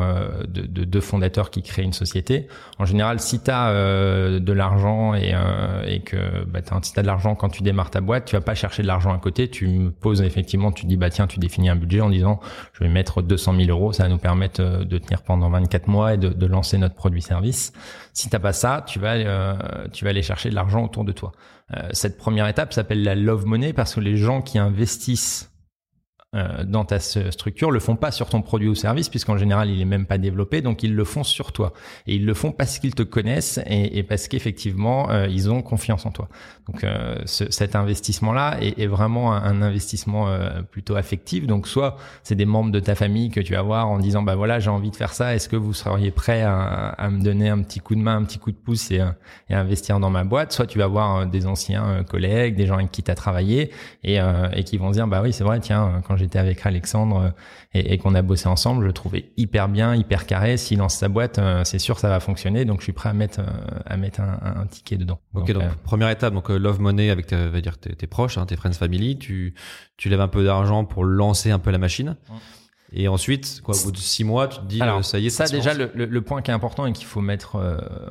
[0.49, 2.49] de, de, deux fondateurs qui créent une société.
[2.79, 5.35] En général, si tu as de l'argent et,
[5.87, 8.43] et que bah, si tu as de l'argent quand tu démarres ta boîte, tu vas
[8.43, 9.49] pas chercher de l'argent à côté.
[9.49, 12.41] Tu me poses effectivement, tu dis bah tiens, tu définis un budget en disant
[12.73, 16.15] je vais mettre 200 000 euros, ça va nous permettre de tenir pendant 24 mois
[16.15, 17.73] et de, de lancer notre produit-service.
[18.13, 19.55] Si t'as pas ça, tu vas euh,
[19.93, 21.33] tu vas aller chercher de l'argent autour de toi.
[21.75, 25.52] Euh, cette première étape s'appelle la love money parce que les gens qui investissent euh,
[26.33, 29.87] dans ta structure le font pas sur ton produit ou service puisqu'en général il est
[29.87, 31.73] même pas développé donc ils le font sur toi.
[32.07, 35.63] Et ils le font parce qu'ils te connaissent et, et parce qu'effectivement euh, ils ont
[35.63, 36.29] confiance en toi.
[36.69, 41.47] Donc euh, ce, cet investissement là est, est vraiment un, investissement euh, plutôt affectif.
[41.47, 44.37] Donc soit c'est des membres de ta famille que tu vas voir en disant bah
[44.37, 45.35] voilà j'ai envie de faire ça.
[45.35, 48.25] Est-ce que vous seriez prêt à, à, me donner un petit coup de main un
[48.25, 49.03] petit coup de pouce et,
[49.51, 50.53] et investir dans ma boîte?
[50.53, 53.71] Soit tu vas voir des anciens collègues des gens avec qui tu as travaillé
[54.03, 54.19] et,
[54.55, 57.35] et qui vont dire bah oui c'est vrai tiens quand j'étais avec Alexandre
[57.75, 60.57] euh, et, qu'on a bossé ensemble, je le trouvais hyper bien, hyper carré.
[60.57, 62.65] S'il lance sa boîte, euh, c'est sûr ça va fonctionner.
[62.65, 65.21] Donc je suis prêt à mettre euh, à mettre un, ticket dedans.
[65.35, 68.57] Ok, donc, première étape, donc Love Money avec tes, va dire tes, proches, hein, tes
[68.57, 69.55] friends family, tu
[69.97, 72.17] tu lèves un peu d'argent pour lancer un peu la machine.
[72.95, 75.47] Et ensuite, quoi, au bout de six mois, tu te dis, ça y est, ça,
[75.47, 77.57] déjà, le, le, point qui est important et qu'il faut mettre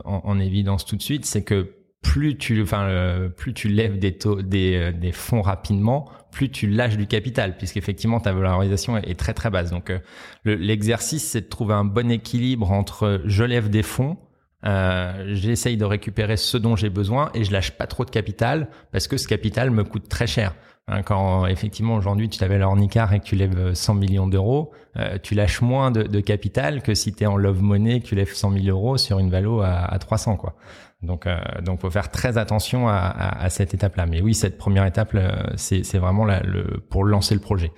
[0.05, 3.99] en, en, évidence tout de suite, c'est que plus tu, enfin, euh, plus tu lèves
[3.99, 9.19] des taux, des, des fonds rapidement, plus tu lâches du capital, puisqu'effectivement ta valorisation est,
[9.19, 9.69] très très basse.
[9.69, 9.99] Donc euh,
[10.45, 14.17] l'exercice, c'est de trouver un bon équilibre entre je lève des fonds,
[14.65, 18.67] euh, j'essaye de récupérer ce dont j'ai besoin et je lâche pas trop de capital
[18.91, 20.55] parce que ce capital me coûte très cher.
[20.87, 25.17] Hein, quand effectivement aujourd'hui tu t'avais l'ornicar et que tu lèves 100 millions d'euros, euh,
[25.21, 28.15] tu lâches moins de, de, capital que si tu es en love money que tu
[28.15, 30.55] lèves 100 000 euros sur une valo à, à 300 quoi.
[31.03, 34.05] Donc euh, donc faut faire très attention à, à, à cette étape là.
[34.05, 35.17] Mais oui cette première étape
[35.55, 37.71] c'est c'est vraiment la, le pour lancer le projet.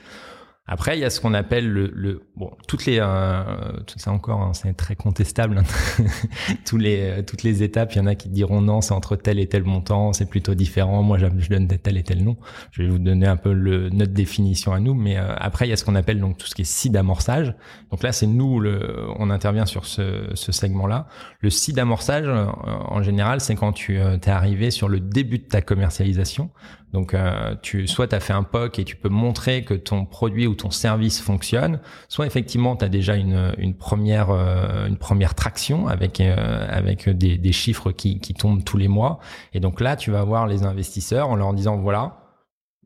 [0.65, 3.43] Après, il y a ce qu'on appelle le, le, bon, toutes les, euh,
[3.86, 5.58] tout ça encore, hein, c'est très contestable.
[5.58, 6.04] Hein.
[6.65, 9.17] Tous les, euh, toutes les étapes, il y en a qui diront non, c'est entre
[9.17, 11.04] tel et tel montant, c'est plutôt différent.
[11.04, 12.38] Moi, je donne tel et tel nom.
[12.71, 15.69] Je vais vous donner un peu le, notre définition à nous, mais euh, après, il
[15.69, 17.54] y a ce qu'on appelle donc tout ce qui est seed amorçage.
[17.91, 21.08] Donc là, c'est nous, le, on intervient sur ce, ce segment-là.
[21.41, 25.47] Le seed amorçage, euh, en général, c'est quand tu es arrivé sur le début de
[25.47, 26.52] ta commercialisation.
[26.93, 30.06] Donc, euh, tu, soit tu as fait un POC et tu peux montrer que ton
[30.06, 34.97] produit ou ton service fonctionne, soit effectivement tu as déjà une, une première euh, une
[34.97, 39.19] première traction avec euh, avec des, des chiffres qui, qui tombent tous les mois.
[39.53, 42.23] Et donc là, tu vas voir les investisseurs en leur disant voilà,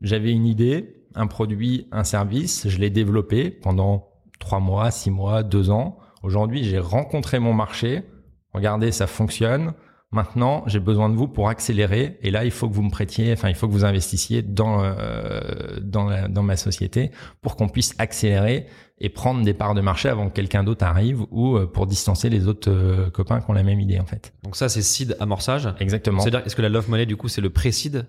[0.00, 5.42] j'avais une idée, un produit, un service, je l'ai développé pendant trois mois, six mois,
[5.42, 5.98] deux ans.
[6.22, 8.04] Aujourd'hui, j'ai rencontré mon marché.
[8.54, 9.74] Regardez, ça fonctionne.
[10.10, 12.18] Maintenant, j'ai besoin de vous pour accélérer.
[12.22, 14.82] Et là, il faut que vous me prêtiez, enfin, il faut que vous investissiez dans
[14.82, 15.40] euh,
[15.82, 17.10] dans, dans ma société
[17.42, 18.66] pour qu'on puisse accélérer
[19.00, 22.30] et prendre des parts de marché avant que quelqu'un d'autre arrive ou euh, pour distancer
[22.30, 24.32] les autres euh, copains qui ont la même idée en fait.
[24.44, 25.68] Donc ça, c'est seed amorçage.
[25.78, 26.20] Exactement.
[26.20, 28.06] C'est-à-dire, est-ce que la love money du coup, c'est le pré-seed?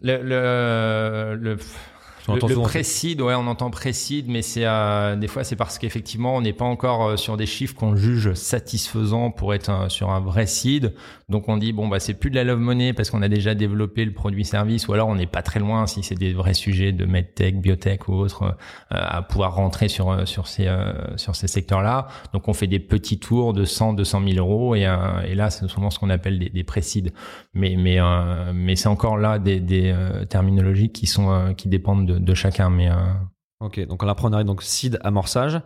[0.00, 1.58] Le, le, le
[2.28, 6.36] le, le précide, ouais, on entend précide, mais c'est euh, des fois c'est parce qu'effectivement
[6.36, 10.20] on n'est pas encore euh, sur des chiffres qu'on juge satisfaisants pour être sur un
[10.20, 10.94] vrai seed.
[11.28, 13.54] Donc on dit bon bah c'est plus de la love money parce qu'on a déjà
[13.54, 16.54] développé le produit service, ou alors on n'est pas très loin si c'est des vrais
[16.54, 18.50] sujets de medtech, biotech ou autre euh,
[18.90, 20.68] à pouvoir rentrer sur sur ces
[21.16, 22.08] sur ces secteurs-là.
[22.32, 24.82] Donc on fait des petits tours de 100, 200 000 euros et,
[25.26, 27.12] et là c'est souvent ce qu'on appelle des, des précides.
[27.52, 27.98] Mais mais
[28.54, 29.94] mais c'est encore là des, des
[30.28, 32.70] terminologies qui sont qui dépendent de de, chacun.
[32.70, 32.96] Mais euh,
[33.60, 35.60] ok, donc on apprendrait donc seed amorçage.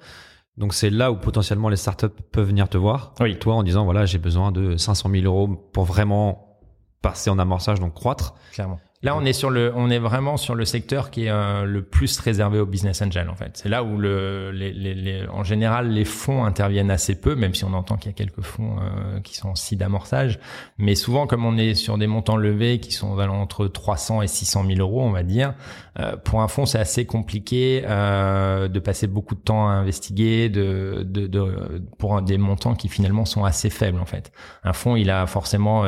[0.57, 3.15] Donc c'est là où potentiellement les startups peuvent venir te voir.
[3.21, 3.39] Oui.
[3.39, 6.59] Toi en disant voilà j'ai besoin de 500 000 euros pour vraiment
[7.01, 8.35] passer en amorçage donc croître.
[8.53, 8.81] Clairement.
[9.03, 11.83] Là, on est sur le, on est vraiment sur le secteur qui est euh, le
[11.83, 13.53] plus réservé au business angel en fait.
[13.55, 17.55] C'est là où le, les, les, les, en général, les fonds interviennent assez peu, même
[17.55, 20.41] si on entend qu'il y a quelques fonds euh, qui sont si d'amorçage.
[20.79, 24.65] Mais souvent, comme on est sur des montants levés qui sont entre 300 et 600
[24.67, 25.55] 000 euros, on va dire,
[26.01, 31.05] euh, pour un fonds, c'est assez compliqué de passer beaucoup de temps à investiguer, de,
[31.07, 34.33] de, de, pour des montants qui finalement sont assez faibles en fait.
[34.65, 35.85] Un fonds, il a forcément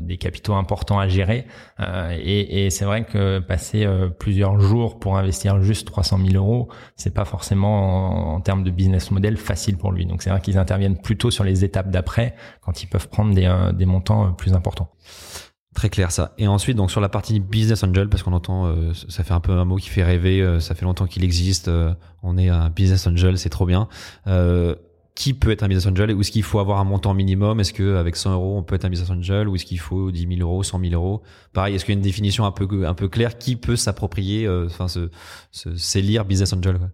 [0.00, 1.46] des capitaux importants à gérer
[1.78, 6.68] et et, c'est vrai que passer euh, plusieurs jours pour investir juste 300 000 euros,
[6.96, 10.06] c'est pas forcément en, termes de business model facile pour lui.
[10.06, 13.46] Donc c'est vrai qu'ils interviennent plutôt sur les étapes d'après quand ils peuvent prendre des,
[13.46, 14.90] euh, des montants euh, plus importants.
[15.74, 16.34] Très clair ça.
[16.38, 18.74] Et ensuite, donc sur la partie business angel, parce qu'on entend,
[19.08, 20.58] ça fait un peu un mot qui fait rêver.
[20.60, 21.70] ça fait longtemps qu'il existe.
[22.22, 23.88] on est un business angel, c'est trop bien
[25.14, 27.60] qui peut être un business angel ou est-ce qu'il faut avoir un montant minimum?
[27.60, 30.36] Est-ce qu'avec 100 euros on peut être un business angel ou est-ce qu'il faut 10
[30.36, 31.22] 000 euros, 100 000 euros?
[31.52, 34.46] Pareil, est-ce qu'il y a une définition un peu un peu claire Qui peut s'approprier,
[34.46, 35.10] euh, enfin se,
[35.50, 36.88] se, s'élire business angel quoi?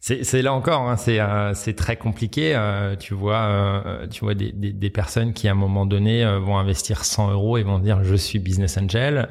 [0.00, 2.54] C'est là encore, hein, c'est euh, très compliqué.
[2.54, 6.24] Euh, tu vois, euh, tu vois des, des, des, personnes qui à un moment donné
[6.38, 9.28] vont investir 100 euros et vont dire je suis business angel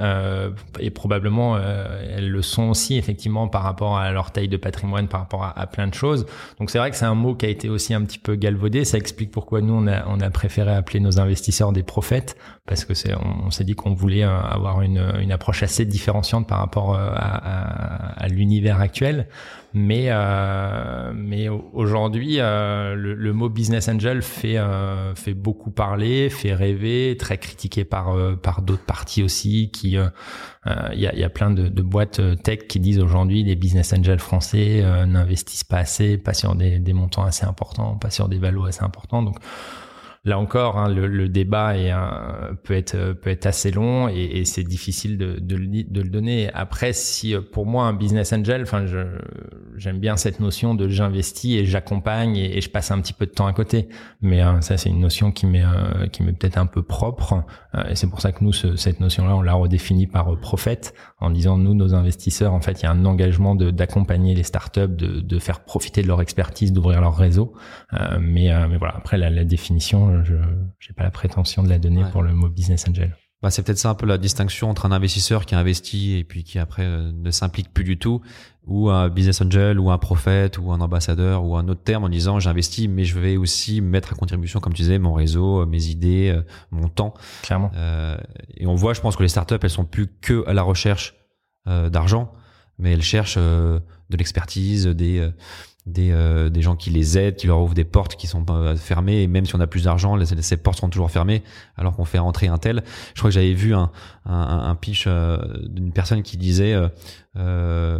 [0.79, 5.21] et probablement elles le sont aussi effectivement par rapport à leur taille de patrimoine, par
[5.21, 6.25] rapport à, plein de choses.
[6.59, 8.85] Donc c'est vrai que c'est un mot qui a été aussi un petit peu galvaudé.
[8.85, 12.35] Ça explique pourquoi nous on a on a préféré appeler nos investisseurs des prophètes
[12.67, 16.59] parce que c'est on, s'est dit qu'on voulait avoir une une approche assez différenciante par
[16.59, 19.27] rapport à, à, à l'univers actuel.
[19.77, 26.29] Mais euh, mais aujourd'hui, euh, le, le, mot business angel fait euh, fait beaucoup parler,
[26.29, 29.71] fait rêver, très critiqué par euh, par d'autres parties aussi.
[29.71, 30.07] Qui euh,
[30.93, 33.91] il y a, y, a, plein de, de, boîtes tech qui disent aujourd'hui les business
[33.91, 38.37] angels français n'investissent pas assez, pas sur des, des montants assez importants, pas sur des
[38.39, 39.23] valos assez importants.
[39.23, 39.35] Donc
[40.25, 41.93] là encore, hein, le, le, débat est,
[42.63, 46.09] peut être peut être assez long et, et c'est difficile de, de, le, de, le,
[46.09, 46.49] donner.
[46.53, 48.85] Après, si pour moi un business angel, enfin,
[49.77, 53.25] j'aime bien cette notion de j'investis et j'accompagne et, et, je passe un petit peu
[53.25, 53.89] de temps à côté.
[54.21, 57.43] Mais euh, ça, c'est une notion qui m'est euh, peut-être un peu propre
[57.75, 60.93] euh, et c'est pour ça que nous, ce, cette notion-là, on l'a redéfinie par prophète
[61.19, 64.87] en disant nous, nos investisseurs, en fait, il y a un engagement d'accompagner les startups,
[64.87, 67.53] de, de faire profiter de leur expertise, d'ouvrir leur réseau.
[68.19, 72.03] mais mais voilà, après la, la définition je n'ai pas la prétention de la donner
[72.11, 73.15] pour le mot business angel.
[73.45, 76.43] Bah, c'est peut-être ça un peu la distinction entre un investisseur qui investit et puis
[76.43, 78.21] qui après euh, ne s'implique plus du tout,
[78.65, 82.09] ou un business angel, ou un prophète, ou un ambassadeur, ou un autre terme en
[82.09, 85.65] disant j'investis, mais je vais aussi mettre à contribution, comme tu disais, mon réseau, euh,
[85.67, 87.13] mes idées, euh, mon temps.
[87.43, 87.71] Clairement.
[87.75, 88.17] Euh,
[88.55, 91.13] et on voit, je pense que les startups, elles sont plus que à la recherche
[91.67, 92.31] euh, d'argent,
[92.79, 95.29] mais elles cherchent de l'expertise, des
[95.85, 98.43] des, euh, des gens qui les aident, qui leur ouvrent des portes qui sont
[98.75, 101.43] fermées, et même si on a plus d'argent, ces portes sont toujours fermées,
[101.77, 102.83] alors qu'on fait rentrer un tel.
[103.13, 103.91] Je crois que j'avais vu un,
[104.25, 106.87] un, un pitch euh, d'une personne qui disait euh,
[107.37, 107.99] euh,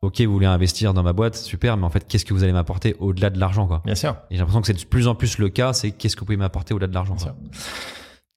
[0.00, 2.52] Ok, vous voulez investir dans ma boîte, super, mais en fait, qu'est-ce que vous allez
[2.52, 3.82] m'apporter au-delà de l'argent quoi?
[3.84, 4.16] Bien sûr.
[4.30, 6.26] Et j'ai l'impression que c'est de plus en plus le cas, c'est qu'est-ce que vous
[6.26, 7.16] pouvez m'apporter au-delà de l'argent.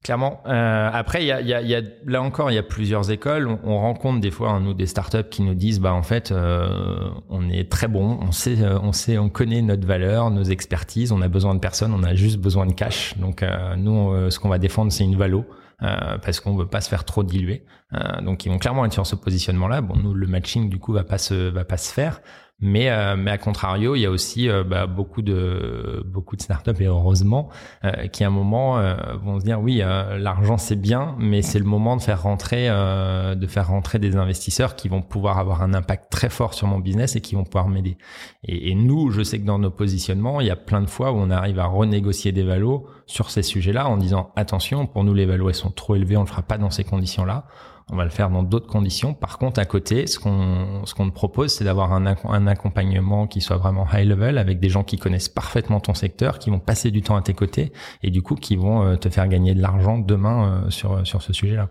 [0.04, 0.42] Clairement.
[0.48, 3.12] Euh, après, il y a, y, a, y a, là encore, il y a plusieurs
[3.12, 3.48] écoles.
[3.48, 6.32] On, on rencontre des fois, hein, nous, des startups qui nous disent, bah en fait,
[6.32, 10.42] euh, on est très bon, on sait, euh, on sait, on connaît notre valeur, nos
[10.44, 13.16] expertises, on a besoin de personne, on a juste besoin de cash.
[13.20, 15.46] Donc, euh, nous, euh, ce qu'on va défendre, c'est une valo.
[15.84, 17.64] euh, parce qu'on veut pas se faire trop diluer.
[17.94, 19.82] Euh, donc ils vont clairement être sur ce positionnement-là.
[19.82, 22.22] Bon, nous le matching du coup va pas se va pas se faire,
[22.62, 26.42] mais euh, mais à contrario, il y a aussi euh, bah, beaucoup de beaucoup de
[26.42, 27.50] startups et heureusement
[27.84, 31.42] euh, qui à un moment euh, vont se dire oui euh, l'argent c'est bien, mais
[31.42, 35.64] c'est le moment de faire rentrer de faire rentrer des investisseurs qui vont pouvoir avoir
[35.64, 37.98] un impact très fort sur mon business et qui vont pouvoir m'aider.
[38.44, 41.12] Et, et nous, je sais que dans nos positionnements, il y a plein de fois
[41.12, 45.14] où on arrive à renégocier des valos sur ces sujets-là en disant attention, pour nous
[45.14, 47.46] les valos elles sont trop élevées, on le fera pas dans ces conditions-là.
[47.92, 49.14] On va le faire dans d'autres conditions.
[49.14, 53.28] Par contre, à côté, ce qu'on ce qu'on te propose, c'est d'avoir un, un accompagnement
[53.28, 56.60] qui soit vraiment high level avec des gens qui connaissent parfaitement ton secteur, qui vont
[56.60, 59.54] passer du temps à tes côtés et du coup qui vont euh, te faire gagner
[59.54, 61.70] de l'argent demain euh, sur sur ce sujet-là.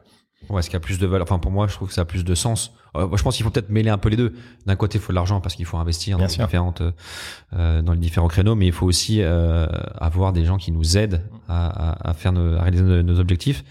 [0.48, 1.26] Ouais, est-ce qu'il y a plus de valeur?
[1.26, 2.72] Enfin, pour moi, je trouve que ça a plus de sens.
[2.96, 4.32] Euh, moi, je pense qu'il faut peut-être mêler un peu les deux.
[4.66, 6.44] D'un côté, il faut de l'argent parce qu'il faut investir Bien dans les, sûr.
[6.46, 6.82] différentes,
[7.52, 9.66] euh, dans les différents créneaux, mais il faut aussi euh,
[9.98, 13.20] avoir des gens qui nous aident à, à, à faire nos, à réaliser nos, nos
[13.20, 13.64] objectifs.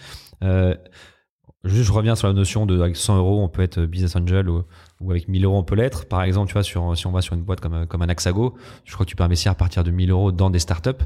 [1.66, 4.50] Juste, je reviens sur la notion de avec 100 euros, on peut être business angel
[4.50, 4.64] ou,
[5.02, 6.06] ou avec 1000 euros, on peut l'être.
[6.08, 8.56] Par exemple, tu vois, sur, si on va sur une boîte comme, comme un Axago,
[8.86, 11.04] je crois que tu peux investir à partir de 1000 euros dans des startups.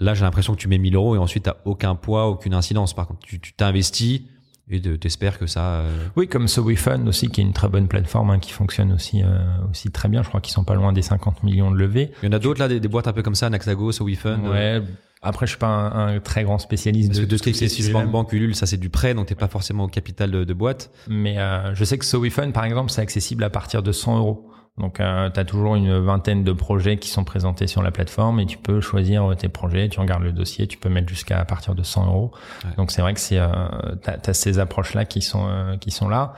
[0.00, 2.94] Là, j'ai l'impression que tu mets 1000 euros et ensuite, tu aucun poids, aucune incidence.
[2.94, 4.22] Par contre, tu t'investis
[4.70, 5.80] et t'espères que ça.
[5.80, 9.22] euh, Oui, comme SoWeFund aussi, qui est une très bonne plateforme hein, qui fonctionne aussi
[9.22, 9.38] euh,
[9.70, 10.22] aussi très bien.
[10.22, 12.12] Je crois qu'ils sont pas loin des 50 millions de levées.
[12.22, 14.46] Il y en a d'autres là, des, des boîtes un peu comme ça, Naxago, SoWeFund.
[14.46, 14.86] euh, Ouais.
[15.22, 17.86] Après, je suis pas un, un très grand spécialiste Parce de, que de ce qui
[17.88, 20.54] est Bank Ulule, ça c'est du prêt, donc t'es pas forcément au capital de, de
[20.54, 20.90] boîte.
[21.08, 24.50] Mais euh, je sais que SoWeFund, par exemple, c'est accessible à partir de 100 euros.
[24.78, 28.38] Donc, euh, tu as toujours une vingtaine de projets qui sont présentés sur la plateforme
[28.38, 31.40] et tu peux choisir euh, tes projets, tu regardes le dossier, tu peux mettre jusqu'à
[31.40, 32.32] à partir de 100 euros.
[32.64, 32.70] Ouais.
[32.76, 33.48] Donc, c'est vrai que c'est, euh,
[34.02, 36.34] t'as, t'as ces approches-là qui sont euh, qui sont là.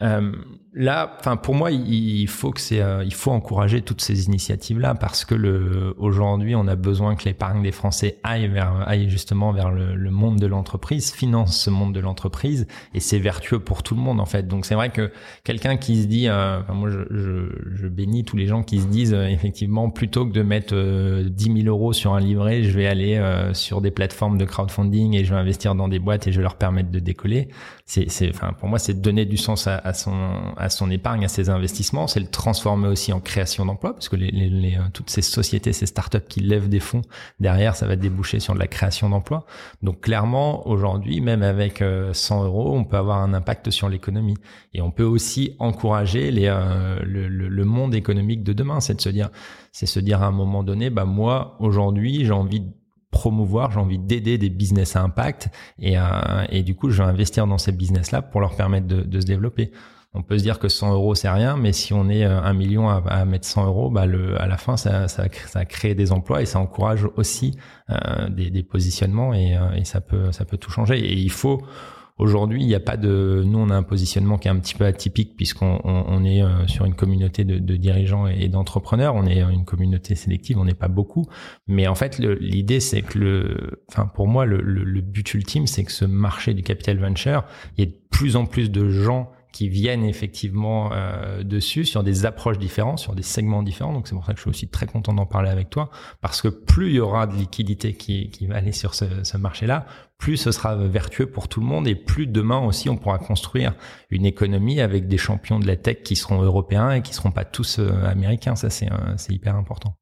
[0.00, 0.32] Euh,
[0.74, 4.94] là, enfin pour moi, il, faut que c'est, euh, il faut encourager toutes ces initiatives-là
[4.94, 9.52] parce que le, aujourd'hui, on a besoin que l'épargne des Français aille vers, aille justement
[9.52, 13.96] vers le, monde de l'entreprise, finance ce monde de l'entreprise et c'est vertueux pour tout
[13.96, 14.46] le monde en fait.
[14.46, 15.10] Donc c'est vrai que
[15.42, 16.98] quelqu'un qui se dit, euh, moi je,
[17.74, 21.62] je, bénis tous les gens qui se disent effectivement plutôt que de mettre euh, 10
[21.64, 23.20] 000 euros sur un livret, je vais aller
[23.52, 26.42] sur des plateformes de crowdfunding et je vais investir dans des boîtes et je vais
[26.42, 27.48] leur permettre de décoller.
[27.90, 30.12] C'est, c'est, enfin pour moi c'est donner du sens à, à son
[30.58, 34.16] à son épargne, à ses investissements, c'est le transformer aussi en création d'emplois parce que
[34.16, 37.00] les, les, les, euh, toutes ces sociétés, ces startups qui lèvent des fonds
[37.40, 39.46] derrière, ça va déboucher sur de la création d'emplois.
[39.82, 44.36] Donc clairement, aujourd'hui, même avec euh, 100 euros, on peut avoir un impact sur l'économie.
[44.74, 48.80] Et on peut aussi encourager les, euh, le, le, le monde économique de demain.
[48.80, 49.30] C'est de se dire,
[49.72, 52.64] c'est se dire à un moment donné, bah moi, aujourd'hui, j'ai envie
[53.10, 56.02] promouvoir, j'ai envie d'aider des business à impact et, euh,
[56.50, 59.26] et du coup, je vais investir dans ces business-là pour leur permettre de, de se
[59.26, 59.72] développer.
[60.14, 62.54] On peut se dire que 100 euros c'est rien, mais si on est euh, un
[62.54, 65.94] million à, à mettre 100 euros, bah le, à la fin ça, ça, ça crée
[65.94, 67.58] des emplois et ça encourage aussi
[67.90, 70.98] euh, des, des positionnements et, euh, et ça peut ça peut tout changer.
[70.98, 71.62] Et il faut
[72.18, 73.42] Aujourd'hui, il n'y a pas de.
[73.46, 76.42] Nous, on a un positionnement qui est un petit peu atypique puisqu'on on, on est
[76.42, 79.14] euh, sur une communauté de, de dirigeants et d'entrepreneurs.
[79.14, 81.26] On est une communauté sélective, on n'est pas beaucoup.
[81.68, 83.84] Mais en fait, l'idée, c'est que le.
[83.88, 87.44] Enfin, pour moi, le, le, le but ultime, c'est que ce marché du capital venture,
[87.76, 92.02] il y ait de plus en plus de gens qui viennent effectivement euh, dessus sur
[92.02, 93.92] des approches différentes, sur des segments différents.
[93.92, 96.42] Donc c'est pour ça que je suis aussi très content d'en parler avec toi, parce
[96.42, 99.86] que plus il y aura de liquidité qui, qui va aller sur ce, ce marché-là,
[100.18, 103.74] plus ce sera vertueux pour tout le monde et plus demain aussi on pourra construire
[104.10, 107.44] une économie avec des champions de la tech qui seront européens et qui seront pas
[107.44, 108.56] tous euh, américains.
[108.56, 109.98] Ça c'est euh, c'est hyper important.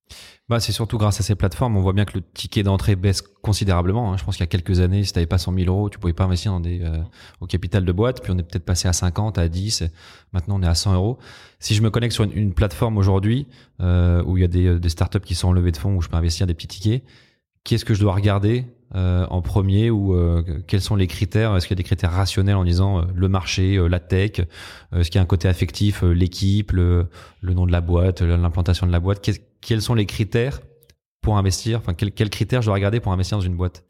[0.49, 3.21] Bah, c'est surtout grâce à ces plateformes, on voit bien que le ticket d'entrée baisse
[3.21, 4.13] considérablement.
[4.13, 4.17] hein.
[4.17, 6.13] Je pense qu'il y a quelques années, si t'avais pas 100 000 euros, tu pouvais
[6.13, 7.03] pas investir dans des, euh,
[7.41, 8.23] au capital de boîte.
[8.23, 9.83] Puis on est peut-être passé à 50, à 10.
[9.83, 9.91] et
[10.33, 11.19] Maintenant, on est à 100 euros.
[11.59, 13.49] Si je me connecte sur une, plateforme aujourd'hui
[13.81, 16.01] euh, où il y a des, des startups qui sont en levée de fonds où
[16.01, 17.03] je peux investir des petits tickets,
[17.65, 21.57] qu'est-ce que je dois regarder euh, en premier ou euh, quels sont les critères?
[21.57, 24.41] Est-ce qu'il y a des critères rationnels en disant euh, le marché, euh, la tech?
[24.41, 27.09] Euh, Est-ce qu'il y a un côté affectif, l'équipe, le,
[27.41, 29.29] le nom de la boîte, l'implantation de la boîte?
[29.61, 30.61] Quels sont les critères
[31.21, 31.79] pour investir?
[31.79, 33.85] Enfin, quels, quels critères je dois regarder pour investir dans une boîte?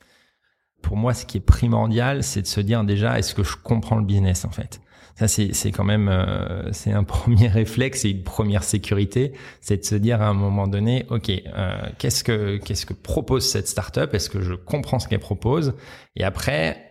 [0.82, 3.96] Pour moi, ce qui est primordial, c'est de se dire déjà est-ce que je comprends
[3.96, 4.80] le business en fait?
[5.16, 9.84] Ça, c'est, quand même, euh, c'est un premier réflexe et une première sécurité, c'est de
[9.84, 14.12] se dire à un moment donné, ok, euh, qu'est-ce que qu'est-ce que propose cette startup?
[14.12, 15.74] Est-ce que je comprends ce qu'elle propose?
[16.16, 16.85] Et après,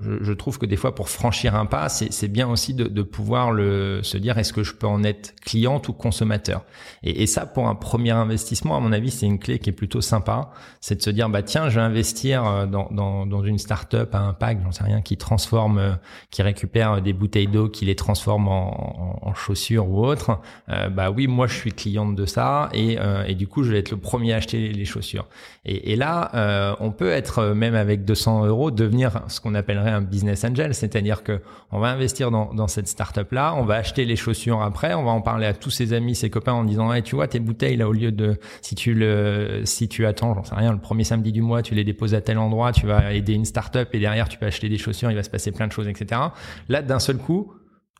[0.00, 3.02] Je, je, trouve que des fois, pour franchir un pas, c'est bien aussi de, de,
[3.02, 6.64] pouvoir le, se dire est-ce que je peux en être client ou consommateur?
[7.02, 9.72] Et, et, ça, pour un premier investissement, à mon avis, c'est une clé qui est
[9.74, 10.50] plutôt sympa.
[10.80, 14.14] C'est de se dire bah tiens, je vais investir euh, dans, dans, dans une startup
[14.14, 15.92] à impact, j'en sais rien, qui transforme, euh,
[16.30, 20.40] qui récupère des bouteilles d'eau, qui les transforme en, en, chaussures ou autre.
[20.68, 23.72] Euh, bah oui, moi, je suis cliente de ça et, euh, et du coup, je
[23.72, 25.26] vais être le premier à acheter les, chaussures.
[25.68, 29.90] Et, et là, euh, on peut être même avec 200 euros devenir ce qu'on appellerait
[29.90, 31.40] un business angel, c'est-à-dire que
[31.72, 35.02] on va investir dans, dans cette startup là, on va acheter les chaussures après, on
[35.02, 37.40] va en parler à tous ses amis, ses copains en disant hey, tu vois tes
[37.40, 40.78] bouteilles là au lieu de si tu le si tu attends, j'en sais rien, le
[40.78, 43.88] premier samedi du mois, tu les déposes à tel endroit, tu vas aider une startup
[43.92, 46.20] et derrière tu peux acheter des chaussures, il va se passer plein de choses, etc.
[46.68, 47.52] Là d'un seul coup,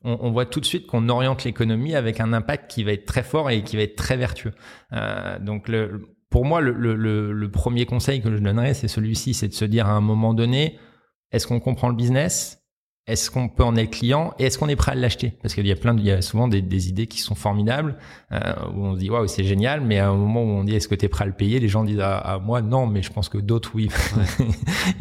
[0.04, 3.06] on, on, voit tout de suite qu'on oriente l'économie avec un impact qui va être
[3.06, 4.52] très fort et qui va être très vertueux.
[4.92, 9.32] Euh, donc le, pour moi, le, le, le, premier conseil que je donnerais, c'est celui-ci,
[9.32, 10.78] c'est de se dire à un moment donné,
[11.32, 12.62] est-ce qu'on comprend le business?
[13.06, 14.34] Est-ce qu'on peut en être client?
[14.38, 15.32] Et est-ce qu'on est prêt à l'acheter?
[15.40, 17.34] Parce qu'il y a plein, de, il y a souvent des, des idées qui sont
[17.34, 17.96] formidables
[18.32, 20.74] euh, où on se dit waouh c'est génial, mais à un moment où on dit
[20.74, 21.58] est-ce que tu es prêt à le payer?
[21.58, 23.88] Les gens disent à, ah, ah, moi non, mais je pense que d'autres oui.
[24.18, 24.46] Ouais.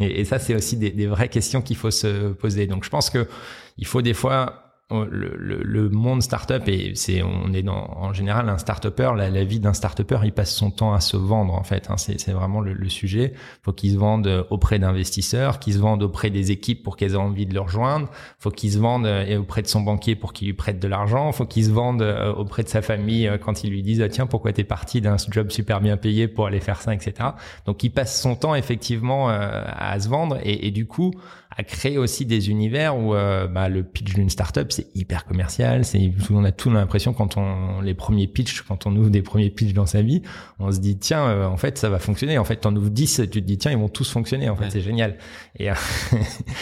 [0.00, 2.66] et, et, ça c'est aussi des, des vraies questions qu'il faut se poser.
[2.66, 3.28] Donc je pense que
[3.76, 8.12] il faut des fois le, le, le, monde startup et c'est on est dans en
[8.12, 9.10] général un startupper.
[9.16, 11.96] La, la vie d'un startupper il passe son temps à se vendre en fait hein,
[11.96, 13.32] c'est vraiment le, le sujet.
[13.62, 17.16] Faut qu'ils se vendent auprès d'investisseurs qu'ils se vendent auprès des équipes pour qu'elles aient
[17.16, 18.08] envie de le rejoindre.
[18.38, 21.32] Faut qu'ils se vendent euh, auprès de son banquier pour qu'il lui prête de l'argent.
[21.32, 24.08] Faut qu'ils se vendent euh, auprès de sa famille euh, quand ils lui disent ah,
[24.08, 27.30] tiens pourquoi t'es parti d'un job super bien payé pour aller faire ça etc
[27.66, 30.38] donc il passe son temps effectivement à se vendre.
[30.42, 31.12] Et, et du coup
[31.58, 35.86] à créer aussi des univers où euh, bah, le pitch d'une startup c'est hyper commercial.
[35.86, 39.48] C'est on a tout l'impression quand on les premiers pitchs, quand on ouvre des premiers
[39.48, 40.20] pitchs dans sa vie,
[40.58, 42.36] on se dit tiens euh, en fait ça va fonctionner.
[42.36, 44.50] En fait t'en ouvres 10, tu te dis tiens ils vont tous fonctionner.
[44.50, 44.70] En fait ouais.
[44.70, 45.16] c'est génial.
[45.58, 45.68] Et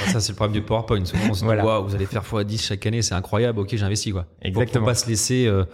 [0.07, 1.05] ça c'est le problème du PowerPoint.
[1.05, 1.65] Souvent on se dit voilà.
[1.65, 3.59] wow, vous allez faire x10 chaque année, c'est incroyable.
[3.59, 4.27] Ok j'investis quoi.
[4.43, 4.85] Exactement.
[4.85, 5.65] Faut pas se laisser euh,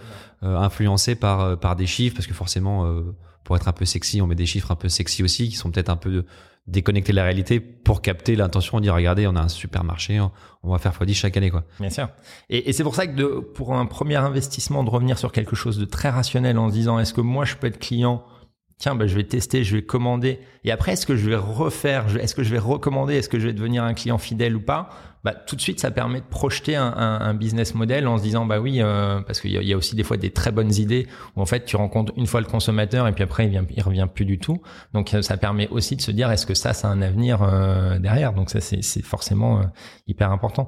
[0.41, 2.91] influencer par par des chiffres parce que forcément
[3.43, 5.69] pour être un peu sexy on met des chiffres un peu sexy aussi qui sont
[5.69, 6.25] peut-être un peu
[6.67, 10.19] déconnecter la réalité pour capter l'intention, on dit regardez, on a un super marché,
[10.63, 11.63] on va faire x10 chaque année quoi.
[11.79, 12.09] Bien sûr.
[12.49, 15.77] Et, et c'est pour ça que pour un premier investissement, de revenir sur quelque chose
[15.77, 18.23] de très rationnel en se disant est-ce que moi je peux être client?
[18.77, 20.39] Tiens, bah, je vais tester, je vais commander.
[20.63, 23.13] Et après, est-ce que je vais refaire Est-ce que je vais recommander?
[23.13, 24.89] Est-ce que je vais devenir un client fidèle ou pas?
[25.23, 28.23] Bah, tout de suite, ça permet de projeter un, un, un business model en se
[28.23, 30.73] disant, bah oui, euh, parce qu'il y, y, a aussi des fois des très bonnes
[30.73, 33.65] idées où en fait tu rencontres une fois le consommateur et puis après il vient,
[33.69, 34.61] il revient plus du tout.
[34.93, 37.99] Donc ça permet aussi de se dire, est-ce que ça, ça a un avenir euh,
[37.99, 38.33] derrière?
[38.33, 39.63] Donc ça, c'est forcément euh,
[40.07, 40.67] hyper important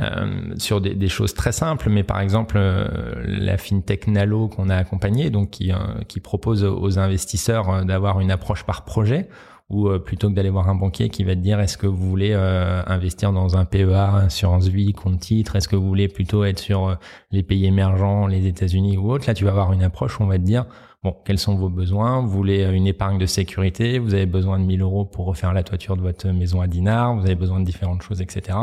[0.00, 1.88] euh, sur des, des, choses très simples.
[1.88, 5.72] Mais par exemple, euh, la fintech Nalo qu'on a accompagnée, donc qui,
[6.08, 9.28] qui propose aux investisseurs d'avoir une approche par projet
[9.70, 12.08] ou euh, plutôt que d'aller voir un banquier qui va te dire est-ce que vous
[12.08, 16.44] voulez euh, investir dans un PEA, assurance vie, compte titre, est-ce que vous voulez plutôt
[16.44, 16.94] être sur euh,
[17.30, 20.26] les pays émergents, les États-Unis ou autre, là tu vas avoir une approche où on
[20.26, 20.66] va te dire
[21.02, 22.20] bon, quels sont vos besoins?
[22.20, 23.98] Vous voulez une épargne de sécurité?
[23.98, 27.16] Vous avez besoin de 1000 euros pour refaire la toiture de votre maison à Dinard?
[27.16, 28.56] Vous avez besoin de différentes choses, etc.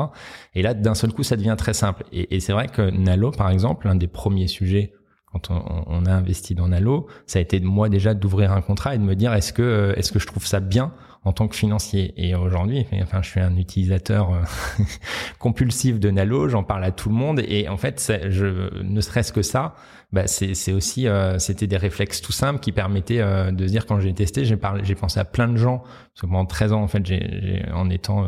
[0.55, 2.03] Et là, d'un seul coup, ça devient très simple.
[2.11, 4.91] Et, et c'est vrai que Nalo, par exemple, l'un des premiers sujets
[5.31, 8.95] quand on, on, a investi dans Nalo, ça a été moi déjà d'ouvrir un contrat
[8.95, 10.91] et de me dire est-ce que euh, est-ce que je trouve ça bien
[11.23, 12.13] en tant que financier?
[12.17, 14.41] Et aujourd'hui, enfin, je suis un utilisateur euh,
[15.39, 17.41] compulsif de Nalo, j'en parle à tout le monde.
[17.47, 19.75] Et en fait, je, ne serait-ce que ça,
[20.11, 23.85] bah, c'est aussi, euh, c'était des réflexes tout simples qui permettaient euh, de se dire
[23.85, 25.79] quand j'ai testé, j'ai parlé, j'ai pensé à plein de gens.
[25.79, 28.27] Parce que pendant 13 ans, en fait, j'ai, en étant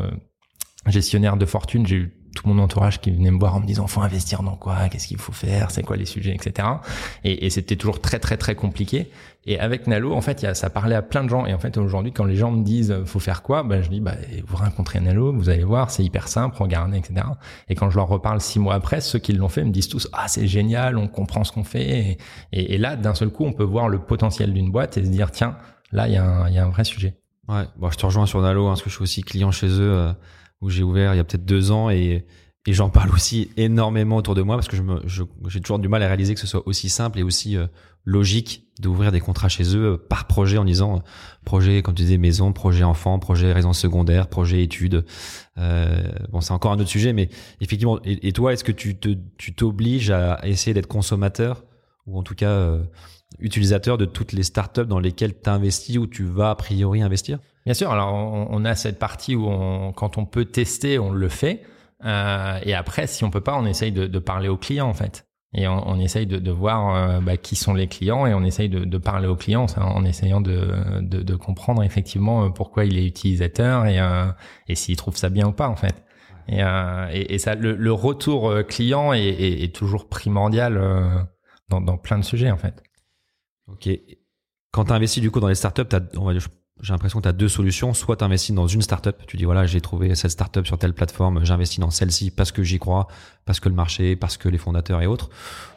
[0.86, 3.86] gestionnaire de fortune, j'ai eu tout mon entourage qui venait me voir en me disant
[3.86, 6.68] faut investir dans quoi, qu'est-ce qu'il faut faire, c'est quoi les sujets, etc.
[7.24, 9.10] Et, et c'était toujours très très très compliqué.
[9.46, 11.44] Et avec Nalo, en fait, y a, ça parlait à plein de gens.
[11.44, 14.00] Et en fait, aujourd'hui, quand les gens me disent faut faire quoi, ben je dis
[14.00, 14.14] bah
[14.46, 17.26] vous rencontrez Nalo, vous allez voir, c'est hyper simple, regardez, etc.
[17.68, 20.08] Et quand je leur reparle six mois après, ceux qui l'ont fait me disent tous
[20.12, 22.18] ah c'est génial, on comprend ce qu'on fait.
[22.52, 25.30] Et, là, d'un seul coup, on peut voir le potentiel d'une boîte et se dire
[25.30, 25.56] tiens,
[25.92, 27.18] là il y, a un, y a un vrai sujet.
[27.48, 29.68] Ouais, bon, je te rejoins sur Nalo, hein, parce que je suis aussi client chez
[29.68, 29.92] eux.
[29.92, 30.12] Euh
[30.64, 32.24] où j'ai ouvert il y a peut-être deux ans et,
[32.66, 36.06] j'en parle aussi énormément autour de moi parce que je j'ai toujours du mal à
[36.06, 37.66] réaliser que ce soit aussi simple et aussi euh,
[38.06, 40.98] logique d'ouvrir des contrats chez eux euh, par projet en disant euh,
[41.44, 45.04] projet, comme tu disais, maison, projet enfant, projet résidence secondaire, projet études.
[45.56, 47.28] Bon, c'est encore un autre sujet, mais
[47.60, 48.00] effectivement.
[48.02, 48.96] Et, toi, est-ce que tu
[49.36, 51.64] tu t'obliges à essayer d'être consommateur
[52.06, 52.78] ou en tout cas
[53.40, 57.38] utilisateur de toutes les startups dans lesquelles tu investis ou tu vas a priori investir?
[57.64, 57.90] Bien sûr.
[57.90, 61.62] Alors, on, on a cette partie où on, quand on peut tester, on le fait.
[62.04, 64.94] Euh, et après, si on peut pas, on essaye de, de parler aux clients en
[64.94, 65.26] fait.
[65.54, 68.42] Et on, on essaye de, de voir euh, bah, qui sont les clients et on
[68.42, 72.98] essaye de, de parler aux clients en essayant de, de, comprendre effectivement euh, pourquoi il
[72.98, 74.26] est utilisateur et, euh,
[74.66, 76.02] et s'il trouve ça bien ou pas en fait.
[76.48, 80.74] Et, euh, et, et, ça, le, le, retour client est, est, est toujours primordial
[81.68, 82.82] dans, dans, plein de sujets en fait.
[83.68, 83.88] Ok.
[84.72, 86.32] Quand tu investis du coup dans les startups, on va,
[86.84, 87.94] j'ai l'impression que tu deux solutions.
[87.94, 90.92] Soit tu investis dans une startup, tu dis voilà, j'ai trouvé cette startup sur telle
[90.92, 93.08] plateforme, j'investis dans celle-ci parce que j'y crois,
[93.46, 95.30] parce que le marché, parce que les fondateurs et autres.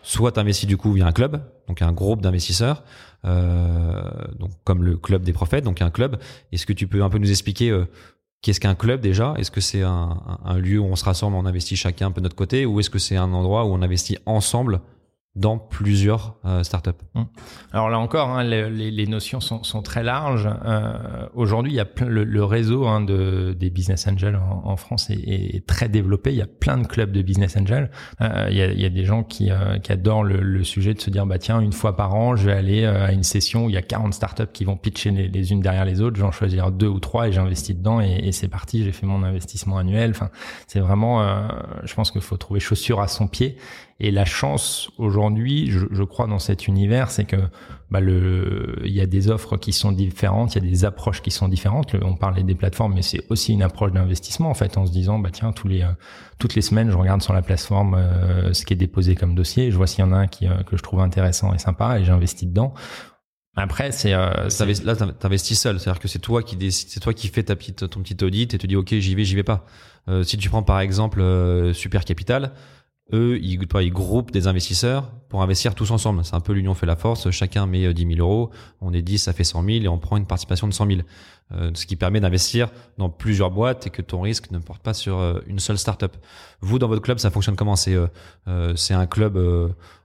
[0.04, 2.84] Soit tu investis du coup via un club, donc un groupe d'investisseurs,
[3.24, 4.02] euh,
[4.38, 6.20] donc comme le club des prophètes, donc un club.
[6.52, 7.86] Est-ce que tu peux un peu nous expliquer euh,
[8.42, 9.34] Qu'est-ce qu'un club déjà?
[9.38, 12.22] Est-ce que c'est un, un, lieu où on se rassemble, on investit chacun un peu
[12.22, 14.80] de notre côté, ou est-ce que c'est un endroit où on investit ensemble
[15.38, 16.90] dans plusieurs euh, startups.
[17.14, 17.24] Mmh.
[17.72, 20.50] Alors là encore, hein, les, les, notions sont, sont, très larges.
[20.66, 24.64] Euh, Aujourd'hui, il y a plein, le, le réseau hein, de, des business angels en,
[24.66, 25.20] en France est,
[25.56, 26.32] est, très développé.
[26.32, 27.92] Il y a plein de clubs de business angels.
[28.22, 30.64] Euh, il, y a, il, y a, des gens qui, euh, qui adorent le, le,
[30.64, 33.12] sujet de se dire bah tiens, une fois par an, je vais aller euh, à
[33.12, 35.86] une session où il y a 40 startups qui vont pitcher les, les unes derrière
[35.86, 36.18] les autres.
[36.18, 38.84] J'en choisir deux ou trois et j'investis dedans et, et c'est parti.
[38.84, 40.10] J'ai fait mon investissement annuel.
[40.10, 40.30] Enfin,
[40.66, 41.48] c'est vraiment, euh,
[41.84, 43.58] je pense qu'il faut trouver chaussure à son pied
[44.00, 47.38] et la chance aujourd'hui, je, je, crois dans cet univers, c'est que
[47.90, 51.24] bah le, il y a des offres qui sont différentes, il y a des approches
[51.24, 51.96] qui sont différentes.
[52.04, 55.18] on parlait des plateformes, mais c'est aussi une approche d'investissement en fait, en se disant
[55.18, 55.92] bah tiens tous les euh,
[56.38, 59.72] toutes les semaines, je regarde sur la plateforme euh, ce qui est déposé comme dossier,
[59.72, 62.00] je vois s'il y en a un qui euh, que je trouve intéressant et sympa
[62.00, 62.76] et j'investis dedans.
[63.60, 64.48] Après, c'est euh,
[64.84, 67.90] là t'investis seul, c'est-à-dire que c'est toi qui décide, c'est toi qui fais ta petite
[67.90, 69.66] ton petit audit et tu dis ok j'y vais, j'y vais pas.
[70.08, 71.24] Euh, si tu prends par exemple
[71.74, 72.52] Super Capital,
[73.14, 73.58] eux, ils,
[73.92, 76.26] groupent des investisseurs pour investir tous ensemble.
[76.26, 77.30] C'est un peu l'union fait la force.
[77.32, 78.50] Chacun met 10 000 euros.
[78.82, 81.00] On est 10, ça fait 100 000 et on prend une participation de 100 000.
[81.54, 84.94] Euh, ce qui permet d'investir dans plusieurs boîtes et que ton risque ne porte pas
[84.94, 86.18] sur euh, une seule startup.
[86.60, 87.78] Vous, dans votre club, ça fonctionne comment?
[87.78, 88.08] C'est euh,
[88.50, 89.38] euh c'est un club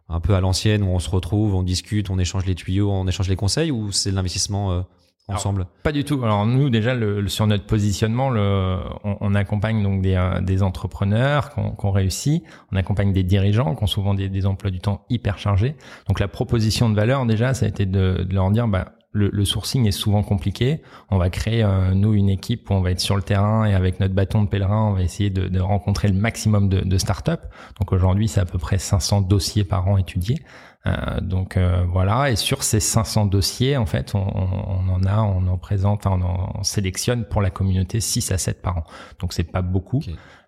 [0.08, 3.08] un peu à l'ancienne où on se retrouve, on discute, on échange les tuyaux, on
[3.08, 4.84] échange les conseils ou c'est l'investissement
[5.28, 5.66] ensemble?
[5.82, 6.22] Pas du tout.
[6.24, 10.62] Alors nous déjà le, sur notre positionnement, le, on, on, accompagne donc des, euh, des
[10.62, 12.42] entrepreneurs qu'on qu réussit,
[12.72, 15.76] on accompagne des dirigeants qui ont souvent des, des, emplois du temps hyper chargés.
[16.08, 19.28] Donc la proposition de valeur déjà, ça a été de, de leur dire bah, le,
[19.30, 20.80] le, sourcing est souvent compliqué.
[21.10, 23.74] On va créer euh, nous une équipe où on va être sur le terrain et
[23.74, 26.98] avec notre bâton de pèlerin, on va essayer de, de rencontrer le maximum de, de
[26.98, 27.46] startups.
[27.78, 30.38] Donc aujourd'hui, c'est à peu près 500 dossiers par an étudiés.
[30.86, 35.22] Euh, donc euh, voilà, et sur ces 500 dossiers, en fait, on, on en a,
[35.22, 38.84] on en présente, on en sélectionne pour la communauté 6 à 7 par an.
[39.20, 40.02] Donc c'est pas beaucoup.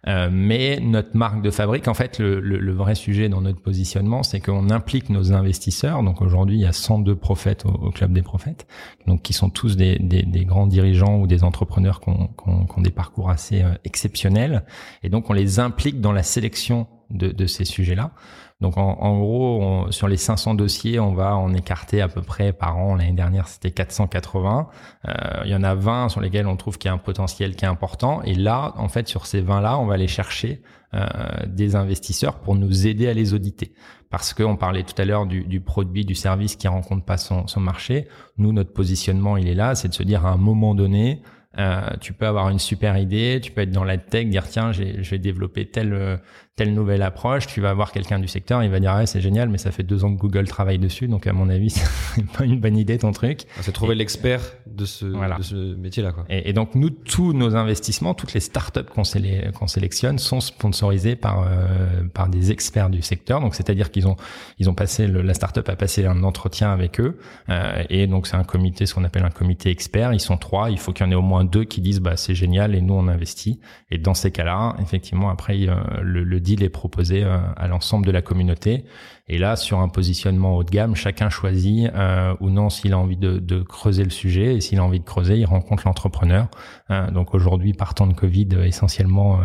[0.07, 3.61] Euh, mais notre marque de fabrique, en fait, le, le, le vrai sujet dans notre
[3.61, 6.03] positionnement, c'est qu'on implique nos investisseurs.
[6.03, 8.66] Donc aujourd'hui, il y a 102 prophètes au, au, club des prophètes,
[9.07, 12.49] donc qui sont tous des, des, des grands dirigeants ou des entrepreneurs qui ont, qui
[12.49, 14.64] ont, qui ont des parcours assez euh, exceptionnels.
[15.03, 18.12] Et donc on les implique dans la sélection de, de ces sujets-là.
[18.61, 22.78] Donc en, gros, sur les 500 dossiers, on va en écarter à peu près par
[22.78, 22.94] an.
[22.94, 24.68] L'année dernière, c'était 480.
[25.07, 25.12] Euh,
[25.44, 27.64] il y en a 20 sur lesquels on trouve qu'il y a un potentiel qui
[27.64, 28.22] est important.
[28.22, 30.62] Et là, en fait, sur ces 20-là, on va aller chercher
[30.94, 31.05] euh,
[31.46, 33.74] des investisseurs pour nous aider à les auditer.
[34.09, 37.48] Parce qu'on parlait tout à l'heure du, du, produit, du service qui rencontre pas son,
[37.48, 38.07] son marché.
[38.38, 41.22] Nous, notre positionnement, il est là, c'est de se dire à un moment donné,
[41.59, 44.72] euh, tu peux avoir une super idée, tu peux être dans la tech, dire tiens,
[44.72, 46.20] je vais développer telle
[46.57, 49.48] telle nouvelle approche, tu vas avoir quelqu'un du secteur, il va dire ouais c'est génial,
[49.48, 52.44] mais ça fait deux ans que Google travaille dessus, donc à mon avis c'est pas
[52.44, 53.40] une bonne idée ton truc.
[53.57, 56.24] Ah, c'est trouver l'expert de ce de ce métier là quoi.
[56.28, 60.40] Et, et, donc nous tous nos investissements, toutes les startups qu'on sélec qu'on sélectionne sont
[60.40, 64.16] sponsorisées par euh, par des experts du secteur, donc c'est-à-dire qu'ils ont
[64.61, 68.28] ils ont passé le, la startup a passé un entretien avec eux euh, et donc
[68.28, 70.12] c'est un comité, ce qu'on appelle un comité expert.
[70.12, 72.16] Ils sont trois, il faut qu'il y en ait au moins deux qui disent bah
[72.16, 73.59] c'est génial et nous on investit.
[73.90, 78.07] Et dans ces cas-là, effectivement après euh, le, le deal est proposé euh, à l'ensemble
[78.07, 78.84] de la communauté.
[79.26, 82.99] Et là, sur un positionnement haut de gamme, chacun choisit euh, ou non s'il a
[82.99, 84.55] envie de, creuser le sujet.
[84.55, 86.49] Et s'il a envie de creuser, il rencontre l'entrepreneur.
[86.90, 89.40] Euh, donc aujourd'hui, partant de Covid, essentiellement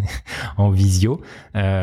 [0.56, 1.20] en visio,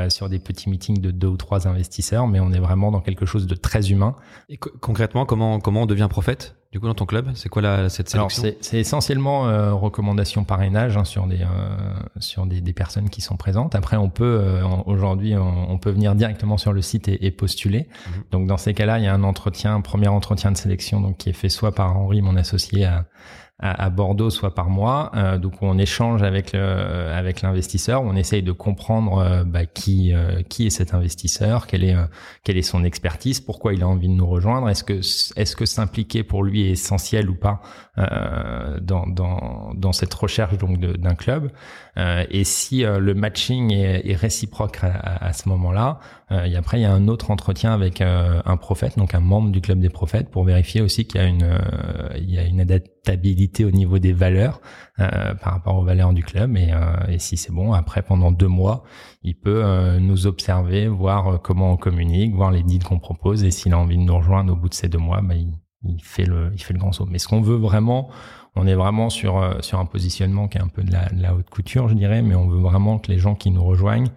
[0.10, 3.26] sur des petits meetings de deux ou trois investisseurs, mais on est vraiment dans quelque
[3.26, 4.16] chose de très humain.
[4.50, 6.56] Et concrètement, comment comment on devient prophète?
[6.76, 10.98] Du coup dans ton club C'est quoi la, cette sélection C'est essentiellement euh, recommandation parrainage
[10.98, 13.76] hein, sur des euh, sur des, des, personnes qui sont présentes.
[13.76, 17.32] Après, on peut euh, aujourd'hui on, on, peut venir directement sur le site et, et
[17.32, 17.88] postuler.
[17.88, 18.12] Mmh.
[18.32, 21.16] Donc dans ces cas-là, il y a un entretien, un premier entretien de sélection donc
[21.16, 23.06] qui est fait soit par Henri, mon associé à
[23.60, 25.12] à, Bordeaux, soit par mois.
[25.16, 30.14] Euh, donc on échange avec le, avec l'investisseur, on essaye de comprendre euh, bah, qui
[30.14, 31.96] euh, qui est cet investisseur, quelle est
[32.44, 35.00] quelle est son expertise, pourquoi il a envie de nous rejoindre, est-ce que
[35.40, 37.62] est-ce que s'impliquer pour lui est essentiel ou pas
[37.98, 41.52] dans dans dans cette recherche donc d'un club.
[41.98, 46.00] et si le matching est, est réciproque à, à ce moment-là,
[46.32, 49.62] et après il y a un autre entretien avec un prophète, donc un membre du
[49.62, 51.58] club des prophètes, pour vérifier aussi qu'il y a une
[52.18, 54.62] il y a une adaptabilité au niveau des valeurs
[55.00, 56.58] euh, par rapport aux valeurs du club.
[56.58, 58.84] Et, euh, et si c'est bon, après pendant deux mois,
[59.24, 63.44] il peut euh, nous observer, voir comment on communique, voir les deals qu'on propose.
[63.44, 65.52] Et s'il a envie de nous rejoindre au bout de ces deux mois, bah, il,
[65.88, 67.08] il fait le il fait le grand saut.
[67.10, 68.10] Mais ce qu'on veut vraiment,
[68.56, 71.90] on est vraiment sur sur un positionnement qui est un peu de la, haute couture,
[71.90, 74.10] je dirais, mais on veut vraiment que les gens qui nous rejoignent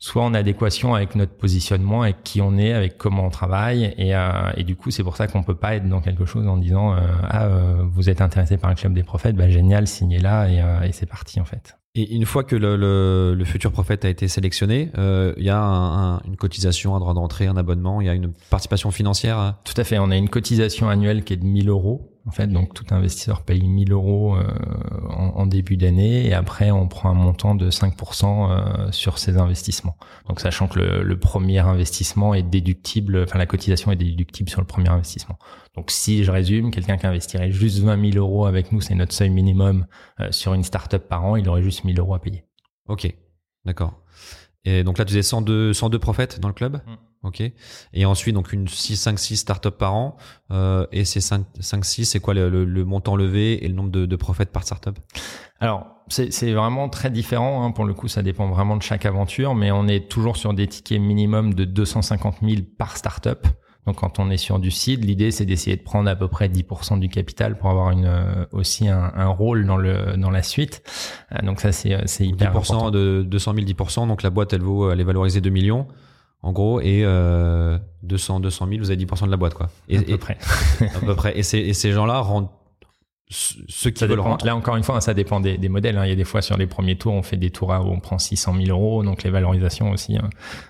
[0.00, 3.94] soit en adéquation avec notre positionnement, avec qui on est, avec comment on travaille.
[3.98, 6.48] Et, euh, et du coup, c'est pour ça qu'on peut pas être dans quelque chose
[6.48, 9.86] en disant euh, ah euh, vous êtes intéressé par un club des prophètes, bah génial,
[9.86, 11.79] signez là et c'est parti en fait.
[11.96, 15.60] Et une fois que le, le, le futur prophète a été sélectionné, il y a
[15.60, 19.56] un, une cotisation, un droit d'entrée, un abonnement, il y a une participation financière.
[19.64, 19.98] Tout à fait.
[19.98, 23.42] On a une cotisation annuelle qui est de 1000 euros en fait, donc tout investisseur
[23.42, 24.44] paye 1000 euros euh,
[25.08, 29.96] en, début d'année et après on prend un montant de 5% euh, sur ses investissements.
[30.28, 34.66] Donc sachant que le, premier investissement est déductible, enfin la cotisation est déductible sur le
[34.66, 35.38] premier investissement.
[35.74, 39.12] Donc si je résume, quelqu'un qui investirait juste 20 000 euros avec nous, c'est notre
[39.12, 39.86] seuil minimum
[40.18, 42.44] euh, sur une startup par an, il aurait juste 1000 euros à payer.
[42.88, 43.12] Ok,
[43.64, 44.02] d'accord.
[44.64, 46.96] Et donc là, tu disais 102, 102 prophètes dans le club mm.
[47.22, 47.42] Ok.
[47.92, 50.16] Et ensuite, donc une 6, 5, 6 startups par an.
[50.50, 53.90] Euh, et ces 5, 5 6, c'est quoi le, le, montant levé et le nombre
[53.90, 54.98] de, de prophètes par startup?
[55.60, 57.62] Alors, c'est vraiment très différent.
[57.62, 57.72] Hein.
[57.72, 59.54] Pour le coup, ça dépend vraiment de chaque aventure.
[59.54, 63.46] Mais on est toujours sur des tickets minimum de 250 000 par startup.
[63.86, 66.48] Donc quand on est sur du seed, l'idée c'est d'essayer de prendre à peu près
[66.48, 70.42] 10% du capital pour avoir une, euh, aussi un, un, rôle dans, le, dans la
[70.42, 70.82] suite.
[71.32, 72.90] Euh, donc ça c'est hyper 10% important.
[72.90, 74.08] de 200 000, 10%.
[74.08, 75.86] Donc la boîte elle vaut, elle est valorisée 2 millions
[76.42, 79.68] en gros, et euh, 200, 200 000, vous avez 10% de la boîte, quoi.
[79.88, 80.38] Et, à peu près.
[80.80, 81.38] à peu près.
[81.38, 82.48] Et, et ces gens-là rendent
[83.28, 84.46] ceux qui veulent rentrer.
[84.46, 85.96] Là, encore une fois, ça dépend des, des modèles.
[85.98, 86.04] Hein.
[86.04, 88.00] Il y a des fois, sur les premiers tours, on fait des tours où on
[88.00, 90.69] prend 600 000 euros, donc les valorisations aussi hein, euh,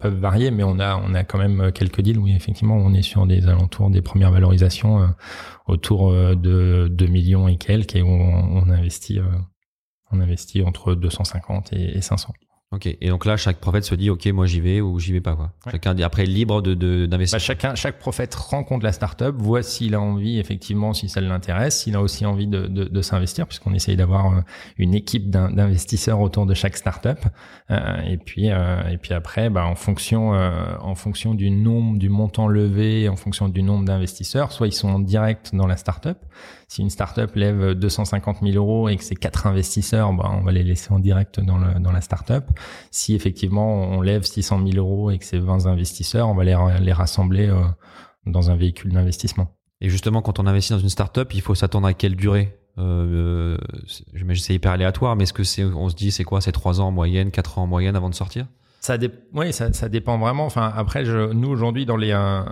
[0.00, 3.02] peuvent varier, mais on a, on a quand même quelques deals où effectivement, on est
[3.02, 5.06] sur des alentours des premières valorisations euh,
[5.66, 9.24] autour euh, de 2 millions et quelques, et on, on investit, euh,
[10.10, 12.32] on investit entre 250 et, et 500.
[12.74, 12.86] Ok.
[12.86, 15.36] Et donc là, chaque prophète se dit, ok, moi j'y vais ou j'y vais pas
[15.36, 15.52] quoi.
[15.70, 17.36] Chacun après libre de d'investir.
[17.36, 21.82] Bah, chacun, chaque prophète rencontre la startup, voit s'il a envie effectivement, si ça l'intéresse,
[21.82, 24.40] s'il a aussi envie de, de, de s'investir, puisqu'on essaye d'avoir euh,
[24.76, 27.20] une équipe d'investisseurs autour de chaque startup.
[27.70, 30.50] Euh, et puis euh, et puis après, bah, en fonction euh,
[30.80, 34.88] en fonction du nombre, du montant levé, en fonction du nombre d'investisseurs, soit ils sont
[34.88, 36.18] en direct dans la startup.
[36.68, 40.52] Si une startup lève 250 000 euros et que c'est quatre investisseurs, bah, on va
[40.52, 42.44] les laisser en direct dans, la startup.
[42.90, 46.92] Si effectivement on lève 600 000 euros et que c'est 20 investisseurs, on va les,
[46.92, 47.62] rassembler euh,
[48.26, 49.54] dans un véhicule d'investissement.
[49.80, 52.56] Et justement, quand on investit dans une startup, il faut s'attendre à quelle durée?
[52.78, 53.56] Euh,
[54.14, 56.88] J'imagine c'est hyper aléatoire, mais est-ce que on se dit, c'est quoi, c'est 3 ans
[56.88, 58.46] en moyenne, 4 ans en moyenne avant de sortir?
[58.84, 58.96] Ça
[59.32, 60.44] oui, ça, ça, dépend vraiment.
[60.44, 62.42] Enfin, après, je, nous aujourd'hui dans les euh,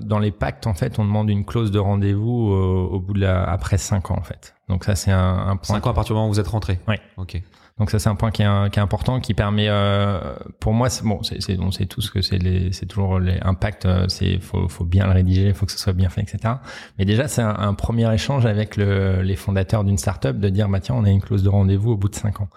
[0.00, 3.20] dans les pactes, en fait, on demande une clause de rendez-vous euh, au bout de
[3.20, 4.54] la après cinq ans, en fait.
[4.68, 5.76] Donc ça, c'est un, un point.
[5.76, 6.80] Cinq ans à partir du moment où vous êtes rentré.
[6.88, 6.96] Oui.
[7.16, 7.40] Ok.
[7.78, 10.90] Donc ça c'est un point qui est, qui est important, qui permet, euh, pour moi,
[10.90, 12.38] c'est bon, c'est on sait tous que c'est
[12.72, 15.92] c'est toujours les impacts, euh, c'est faut, faut bien le rédiger, faut que ce soit
[15.92, 16.54] bien fait, etc.
[16.98, 20.68] Mais déjà c'est un, un, premier échange avec le, les fondateurs d'une startup de dire
[20.68, 22.48] bah tiens on a une clause de rendez-vous au bout de cinq ans.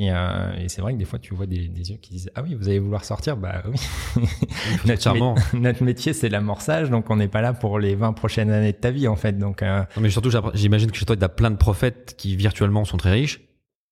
[0.00, 2.30] Et, euh, et c'est vrai que des fois, tu vois des, des, yeux qui disent
[2.34, 3.36] Ah oui, vous allez vouloir sortir?
[3.36, 3.76] Bah oui.
[4.86, 8.72] notre, notre, métier, c'est l'amorçage, donc on n'est pas là pour les 20 prochaines années
[8.72, 9.36] de ta vie, en fait.
[9.36, 9.80] Donc, euh...
[9.96, 12.96] non, mais surtout, j'imagine que chez toi, tu as plein de prophètes qui virtuellement sont
[12.96, 13.42] très riches.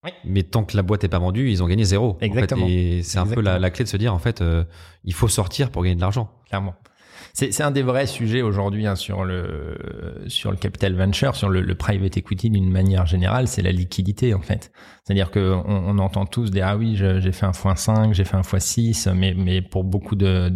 [0.02, 0.12] Oui.
[0.24, 2.16] Mais tant que la boîte est pas vendue, ils ont gagné zéro.
[2.22, 2.64] Exactement.
[2.64, 4.64] En fait, et c'est un peu la, la, clé de se dire, en fait, euh,
[5.04, 6.30] il faut sortir pour gagner de l'argent.
[6.48, 6.74] Clairement.
[7.40, 9.78] C'est un des vrais sujets aujourd'hui hein, sur le
[10.26, 14.34] sur le capital venture, sur le, le private equity d'une manière générale, c'est la liquidité
[14.34, 14.72] en fait.
[15.04, 18.40] C'est-à-dire que on, entend tous dire ah oui j'ai fait un x5, j'ai fait un
[18.40, 20.48] x6, mais mais pour beaucoup de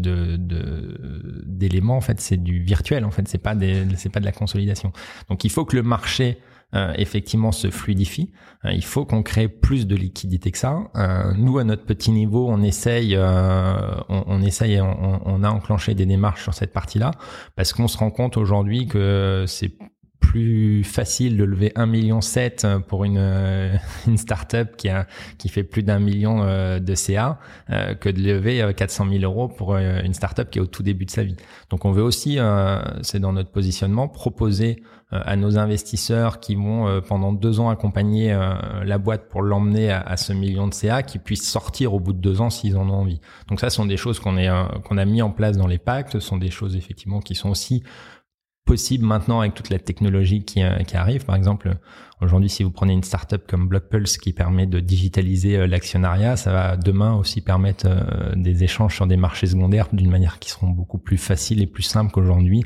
[1.47, 3.55] d'éléments de, en fait c'est du virtuel en fait, c'est pas
[3.97, 4.91] c'est pas de la consolidation.
[5.29, 6.41] Donc il faut que le marché
[6.75, 8.33] euh, effectivement se fluidifie.
[8.65, 10.79] Euh, il faut qu'on crée plus de liquidité que ça.
[10.97, 15.95] Euh, nous, à notre petit niveau, on essaye, on, on, essaye, on, on, a enclenché
[15.95, 17.11] des démarches sur cette partie-là
[17.57, 19.77] parce qu'on se rend compte aujourd'hui que c'est
[20.23, 25.07] plus facile de lever 1 million 7 pour une euh, une startup qui a
[25.37, 27.39] qui fait plus d'un million euh, de CA
[27.71, 31.05] euh, que de lever 400 000 euros pour une startup qui est au tout début
[31.05, 31.37] de sa vie.
[31.69, 32.39] Donc on veut aussi,
[33.03, 38.37] c'est dans notre positionnement, proposer à nos investisseurs qui vont pendant deux ans accompagner
[38.85, 42.19] la boîte pour l'emmener à, ce million de CA, qui puissent sortir au bout de
[42.19, 43.21] deux ans s'ils en ont envie.
[43.49, 44.37] Donc ça, ce sont des choses qu'on
[44.85, 47.51] qu'on a mis en place dans les pactes, ce sont des choses effectivement qui sont
[47.51, 47.83] aussi
[48.65, 51.25] possible maintenant avec toute la technologie qui, euh, qui arrive.
[51.25, 51.77] Par exemple,
[52.21, 56.53] aujourd'hui, si vous prenez une startup comme Blockpulse qui permet de digitaliser euh, l'actionnariat, ça
[56.53, 60.69] va demain aussi permettre euh, des échanges sur des marchés secondaires d'une manière qui seront
[60.69, 62.65] beaucoup plus faciles et plus simples qu'aujourd'hui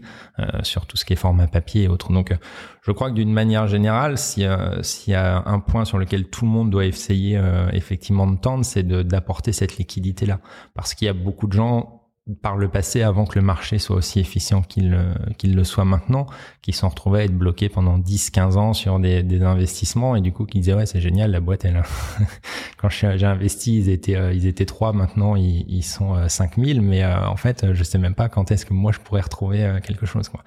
[0.63, 2.13] sur tout ce qui est format papier et autres.
[2.13, 2.37] Donc,
[2.83, 6.51] je crois que d'une manière générale, s'il y a un point sur lequel tout le
[6.51, 7.41] monde doit essayer
[7.73, 10.41] effectivement de tendre, c'est d'apporter cette liquidité-là.
[10.75, 12.06] Parce qu'il y a beaucoup de gens
[12.43, 15.85] par le passé, avant que le marché soit aussi efficient qu'il euh, qu'il le soit
[15.85, 16.27] maintenant,
[16.61, 20.33] qui s'en retrouvaient à être bloqués pendant 10-15 ans sur des, des, investissements et du
[20.33, 21.81] coup qui disaient ouais c'est génial la boîte elle
[22.79, 26.83] quand j'ai investi ils étaient euh, ils étaient trois maintenant ils, ils sont 5000 euh,
[26.83, 30.07] mais en fait je sais même pas quand est-ce que moi je pourrais retrouver quelque
[30.07, 30.43] chose quoi.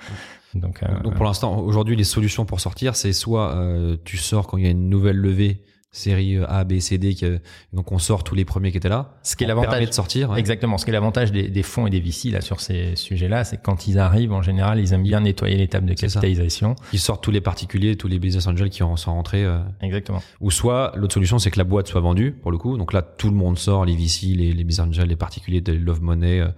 [0.55, 3.57] Donc, Donc pour l'instant aujourd'hui les solutions pour sortir c'est soit
[4.03, 5.61] tu sors quand il y a une nouvelle levée
[5.91, 7.15] série euh, A, B, C, D.
[7.73, 9.17] donc on sort tous les premiers qui étaient là.
[9.23, 10.35] Ce qui est l'avantage de sortir.
[10.35, 10.77] Exactement.
[10.77, 13.61] Ce qui est l'avantage des, des, fonds et des VC là sur ces sujets-là, c'est
[13.61, 16.75] quand ils arrivent, en général, ils aiment bien nettoyer les tables de capitalisation.
[16.93, 19.43] Ils sortent tous les particuliers, tous les business angels qui sont rentrés.
[19.43, 19.59] Euh.
[19.81, 20.21] Exactement.
[20.41, 22.77] Ou soit l'autre solution, c'est que la boîte soit vendue pour le coup.
[22.77, 25.73] Donc là, tout le monde sort, les VC, les, les business angels, les particuliers, de
[25.73, 26.49] Love Money, euh,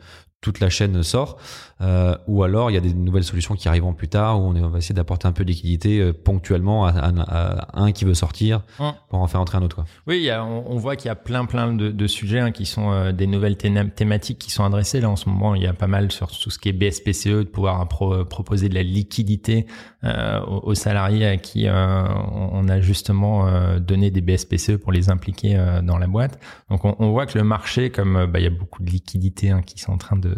[0.41, 1.38] toute la chaîne sort,
[1.82, 4.67] euh, ou alors il y a des nouvelles solutions qui arriveront plus tard où on,
[4.67, 8.93] va essayer d'apporter un peu de liquidité euh, ponctuellement à, un qui veut sortir hum.
[9.09, 9.77] pour en faire entrer un autre.
[9.77, 9.86] Quoi.
[10.05, 13.25] Oui, on, voit qu'il y a plein plein de, sujets hein, qui sont euh, des
[13.25, 15.55] nouvelles thématiques qui sont adressées là en ce moment.
[15.55, 18.75] Il y a pas mal sur tout ce qui est BSPCE de pouvoir proposer de
[18.75, 19.65] la liquidité
[20.03, 23.47] aux, salariés à qui on, a justement
[23.79, 26.39] donné des BSPCE pour les impliquer dans la boîte.
[26.69, 29.61] Donc on, voit que le marché, comme bah, il y a beaucoup de liquidités hein,
[29.61, 30.36] qui sont en train de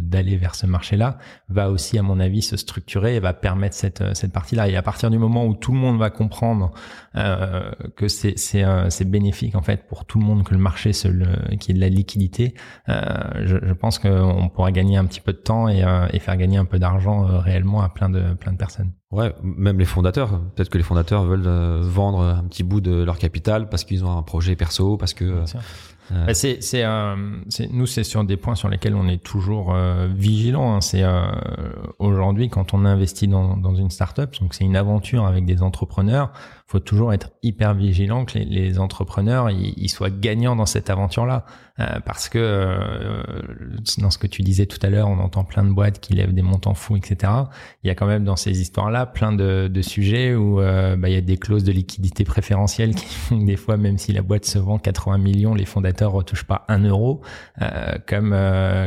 [0.00, 4.02] d'aller vers ce marché-là, va aussi, à mon avis, se structurer et va permettre cette,
[4.14, 4.68] cette partie-là.
[4.68, 6.72] Et à partir du moment où tout le monde va comprendre
[7.16, 10.60] euh, que c'est c'est euh, c'est bénéfique en fait pour tout le monde que le
[10.60, 12.54] marché se le, qui ait de la liquidité,
[12.88, 13.02] euh,
[13.44, 16.36] je, je, pense qu'on pourra gagner un petit peu de temps et, euh, et faire
[16.36, 18.92] gagner un peu d'argent euh, réellement à plein de plein de personnes.
[19.10, 20.40] Ouais, même les fondateurs.
[20.54, 24.16] Peut-être que les fondateurs veulent vendre un petit bout de leur capital parce qu'ils ont
[24.16, 25.44] un projet perso, parce que
[26.10, 30.74] bah, euh, c'est, nous, c'est sur des points sur lesquels on est toujours euh, vigilant.
[30.74, 30.80] Hein.
[30.80, 31.22] C'est euh,
[31.98, 36.32] aujourd'hui quand on investit dans, dans une startup, donc c'est une aventure avec des entrepreneurs
[36.66, 41.44] faut toujours être hyper vigilant que les, les entrepreneurs ils, soient gagnants dans cette aventure-là,
[41.78, 43.22] euh, parce que euh,
[43.98, 46.32] dans ce que tu disais tout à l'heure, on entend plein de boîtes qui lèvent
[46.32, 47.32] des montants fous, etc.
[47.82, 51.10] Il y a quand même dans ces histoires-là plein de, de sujets où euh, bah,
[51.10, 54.12] il y a des clauses de liquidité préférentielle qui font que des fois, même si
[54.12, 57.20] la boîte se vend 80 millions, les fondateurs retouchent pas un euro,
[58.06, 58.36] comme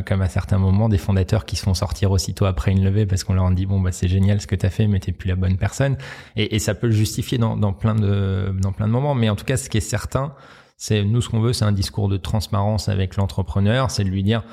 [0.05, 3.23] comme à certains moments des fondateurs qui se font sortir aussitôt après une levée parce
[3.23, 5.30] qu'on leur dit bon bah c'est génial ce que tu as fait, mais t'es plus
[5.30, 5.97] la bonne personne,
[6.36, 9.15] et, et ça peut le justifier dans, dans plein de dans plein de moments.
[9.15, 10.34] Mais en tout cas, ce qui est certain,
[10.78, 14.24] c'est nous ce qu'on veut, c'est un discours de transparence avec l'entrepreneur, c'est de lui
[14.24, 14.43] dire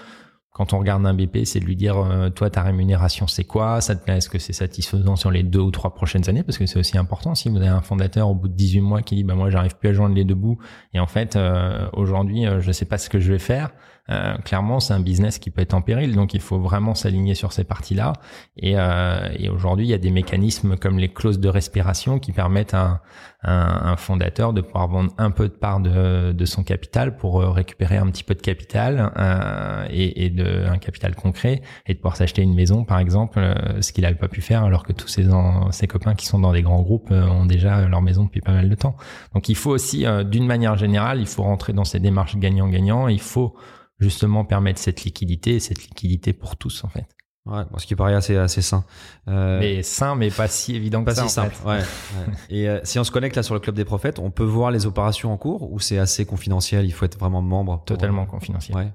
[0.54, 3.80] quand on regarde un BP, c'est de lui dire euh, toi ta rémunération c'est quoi?
[3.80, 4.18] Ça te plaît?
[4.18, 6.44] Est-ce que c'est satisfaisant sur les deux ou trois prochaines années?
[6.44, 7.34] Parce que c'est aussi important.
[7.34, 9.76] Si vous avez un fondateur au bout de 18 mois qui dit bah moi j'arrive
[9.76, 10.58] plus à joindre les deux bouts
[10.92, 13.70] et en fait euh, aujourd'hui euh, je sais pas ce que je vais faire.
[14.10, 17.34] Euh, clairement, c'est un business qui peut être en péril, donc il faut vraiment s'aligner
[17.34, 18.12] sur ces parties-là.
[18.56, 22.32] Et, euh, et aujourd'hui, il y a des mécanismes comme les clauses de respiration qui
[22.32, 23.02] permettent à
[23.46, 27.96] un, fondateur de pouvoir vendre un peu de part de, son capital pour euh, récupérer
[27.96, 32.42] un petit peu de capital euh, et, de un capital concret et de pouvoir s'acheter
[32.42, 35.26] une maison, par exemple, euh, ce qu'il n'avait pas pu faire alors que tous ses,
[35.70, 38.68] ses copains qui sont dans des grands groupes ont déjà leur maison depuis pas mal
[38.68, 38.96] de temps.
[39.34, 43.08] Donc il faut aussi, d'une manière générale, il faut rentrer dans ces démarches gagnant-gagnant.
[43.08, 43.54] Il faut
[43.98, 47.06] justement permettre cette liquidité, cette liquidité pour tous en fait.
[47.46, 48.84] Ouais, ce qui paraît assez assez sain.
[49.28, 49.60] Euh...
[49.60, 51.24] Mais sain, mais pas si évident que pas ça.
[51.24, 51.54] si simple.
[51.66, 51.80] Ouais,
[52.48, 54.70] Et euh, si on se connecte là sur le club des prophètes, on peut voir
[54.70, 56.86] les opérations en cours ou c'est assez confidentiel.
[56.86, 57.82] Il faut être vraiment membre.
[57.84, 58.76] Totalement confidentiel.
[58.76, 58.92] Ouais.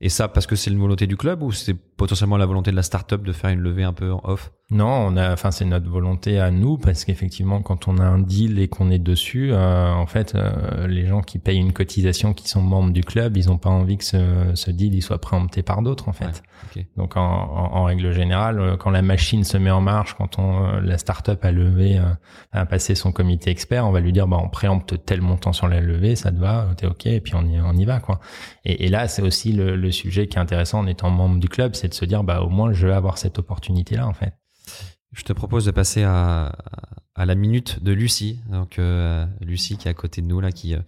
[0.00, 2.76] Et ça parce que c'est une volonté du club ou c'est potentiellement la volonté de
[2.76, 4.50] la startup de faire une levée un peu off?
[4.72, 8.18] Non, on a, enfin c'est notre volonté à nous parce qu'effectivement quand on a un
[8.18, 12.32] deal et qu'on est dessus, euh, en fait euh, les gens qui payent une cotisation,
[12.32, 15.20] qui sont membres du club, ils ont pas envie que ce, ce deal il soit
[15.20, 16.42] préempté par d'autres en fait.
[16.96, 20.80] Donc en, en, règle générale, euh, quand la machine se met en marche, quand on
[20.80, 22.00] la startup a levé,
[22.52, 25.68] a passé son comité expert, on va lui dire bah on préempte tel montant sur
[25.68, 28.20] la levée, ça te va, t'es ok, et puis on y, on y va quoi.
[28.64, 31.50] Et, et là c'est aussi le, le sujet qui est intéressant en étant membre du
[31.50, 34.14] club, c'est de se dire bah au moins je vais avoir cette opportunité là en
[34.14, 34.32] fait.
[35.12, 36.52] Je te propose de passer à,
[37.14, 38.40] à la minute de Lucie.
[38.50, 40.80] Donc euh, Lucie qui est à côté de nous là, qui euh,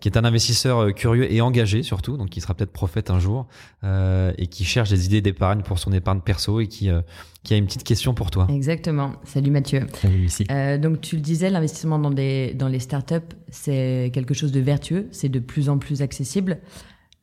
[0.00, 3.18] qui est un investisseur euh, curieux et engagé surtout, donc qui sera peut-être prophète un
[3.18, 3.46] jour
[3.84, 7.02] euh, et qui cherche des idées d'épargne pour son épargne perso et qui euh,
[7.42, 8.46] qui a une petite question pour toi.
[8.50, 9.12] Exactement.
[9.24, 9.86] Salut Mathieu.
[9.94, 10.46] Salut Lucie.
[10.50, 14.60] Euh, donc tu le disais, l'investissement dans des dans les startups, c'est quelque chose de
[14.60, 16.60] vertueux, c'est de plus en plus accessible.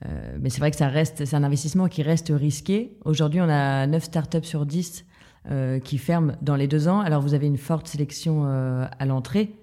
[0.05, 2.97] Euh, mais c'est vrai que ça reste, c'est un investissement qui reste risqué.
[3.03, 5.06] Aujourd'hui, on a 9 startups sur 10
[5.49, 6.99] euh, qui ferment dans les deux ans.
[6.99, 9.53] Alors vous avez une forte sélection euh, à l'entrée,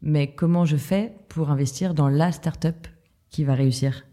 [0.00, 2.86] mais comment je fais pour investir dans la startup
[3.30, 4.04] qui va réussir?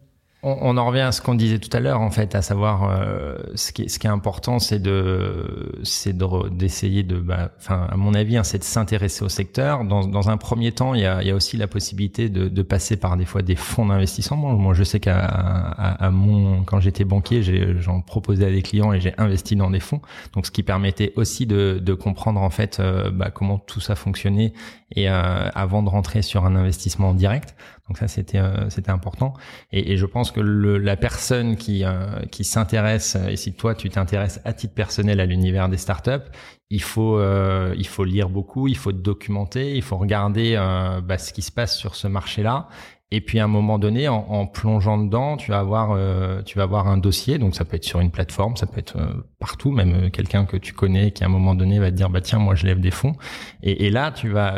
[0.42, 2.90] On, on en revient à ce qu'on disait tout à l'heure, en fait, à savoir
[2.90, 6.16] euh, ce, qui est, ce qui est important, c'est de, c'est
[6.52, 9.84] d'essayer de, bah, enfin, à mon avis, hein, c'est de s'intéresser au secteur.
[9.84, 12.62] Dans, dans un premier temps, il y a, y a aussi la possibilité de, de
[12.62, 14.38] passer par des fois des fonds d'investissement.
[14.38, 17.44] Moi, je sais qu'à à, à mon, quand j'étais banquier,
[17.82, 20.00] j'en proposais à des clients et j'ai investi dans des fonds.
[20.34, 23.96] Donc, ce qui permettait aussi de, de comprendre en fait euh, bah, comment tout ça
[23.96, 24.54] fonctionnait
[24.96, 27.56] et euh, avant de rentrer sur un investissement direct.
[27.90, 29.34] Donc ça, c'était euh, c'était important.
[29.72, 33.74] Et, et je pense que le, la personne qui euh, qui s'intéresse, et si toi
[33.76, 36.30] tu t'intéresses à titre personnel à l'univers des startups,
[36.70, 41.18] il faut euh, il faut lire beaucoup, il faut documenter, il faut regarder euh, bah,
[41.18, 42.68] ce qui se passe sur ce marché-là.
[43.12, 46.60] Et puis à un moment donné, en, en plongeant dedans, tu vas avoir euh, tu
[46.60, 47.40] vas avoir un dossier.
[47.40, 50.58] Donc ça peut être sur une plateforme, ça peut être euh, partout, même quelqu'un que
[50.58, 52.80] tu connais qui à un moment donné va te dire bah tiens moi je lève
[52.80, 53.16] des fonds.
[53.64, 54.54] Et, et là tu vas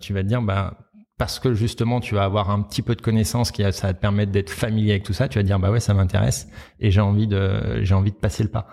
[0.00, 0.76] tu vas te dire bah
[1.20, 4.00] parce que justement tu vas avoir un petit peu de connaissances qui ça va te
[4.00, 6.48] permettre d'être familier avec tout ça tu vas dire bah ouais ça m'intéresse
[6.80, 8.68] et j'ai envie de j'ai envie de passer le pas.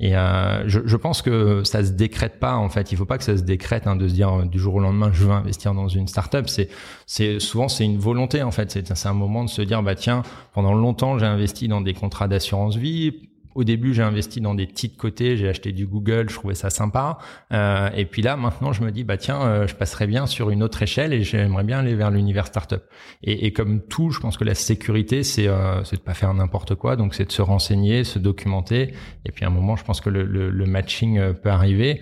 [0.00, 2.90] Et euh, je, pense que ça se décrète pas en fait.
[2.90, 4.80] Il faut pas que ça se décrète hein, de se dire euh, du jour au
[4.80, 6.48] lendemain je veux investir dans une startup.
[6.48, 6.70] C'est
[7.06, 8.72] c'est souvent c'est une volonté en fait.
[8.72, 10.22] C'est c'est un moment de se dire bah tiens
[10.54, 14.66] pendant longtemps j'ai investi dans des contrats d'assurance vie au début, j'ai investi dans des
[14.66, 17.18] titres côtés, j'ai acheté du Google, je trouvais ça sympa.
[17.52, 20.50] Euh, et puis là, maintenant, je me dis, bah tiens, euh, je passerai bien sur
[20.50, 22.82] une autre échelle et j'aimerais bien aller vers l'univers startup.
[23.22, 26.74] Et, et comme tout, je pense que la sécurité, c'est euh, de pas faire n'importe
[26.74, 28.94] quoi, donc c'est de se renseigner, se documenter.
[29.24, 32.00] Et puis à un moment, je pense que le, le, le matching euh, peut arriver.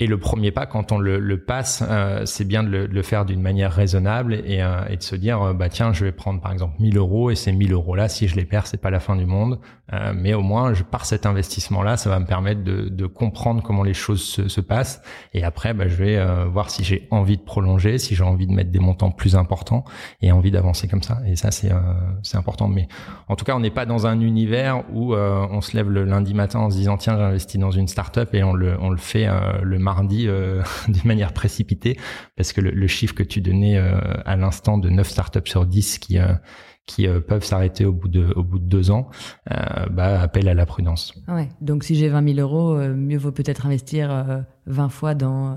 [0.00, 2.94] Et le premier pas, quand on le, le passe, euh, c'est bien de le, de
[2.94, 6.04] le faire d'une manière raisonnable et, euh, et de se dire, euh, bah tiens, je
[6.04, 8.68] vais prendre par exemple 1000 euros et ces 1000 euros là, si je les perds,
[8.68, 9.58] c'est pas la fin du monde.
[9.92, 13.06] Euh, mais au moins, je, par cet investissement là, ça va me permettre de, de
[13.06, 15.02] comprendre comment les choses se, se passent.
[15.34, 18.46] Et après, bah, je vais euh, voir si j'ai envie de prolonger, si j'ai envie
[18.46, 19.84] de mettre des montants plus importants
[20.20, 21.18] et envie d'avancer comme ça.
[21.26, 21.70] Et ça, c'est
[22.22, 22.68] c'est important.
[22.68, 22.88] Mais
[23.28, 26.34] en tout cas, on n'est pas dans un univers où on se lève le lundi
[26.34, 29.28] matin en se disant tiens, j'investis dans une startup et on le on le fait
[29.62, 31.98] le mardi euh, d'une manière précipitée
[32.36, 35.98] parce que le, chiffre que tu donnais euh, à l'instant de 9 startups sur 10
[35.98, 36.34] qui euh,
[36.88, 39.10] qui euh, peuvent s'arrêter au bout de au deux ans,
[39.52, 41.14] euh, bah, appelle à la prudence.
[41.60, 45.56] Donc si j'ai 20 000 euros, euh, mieux vaut peut-être investir euh, 20 fois dans.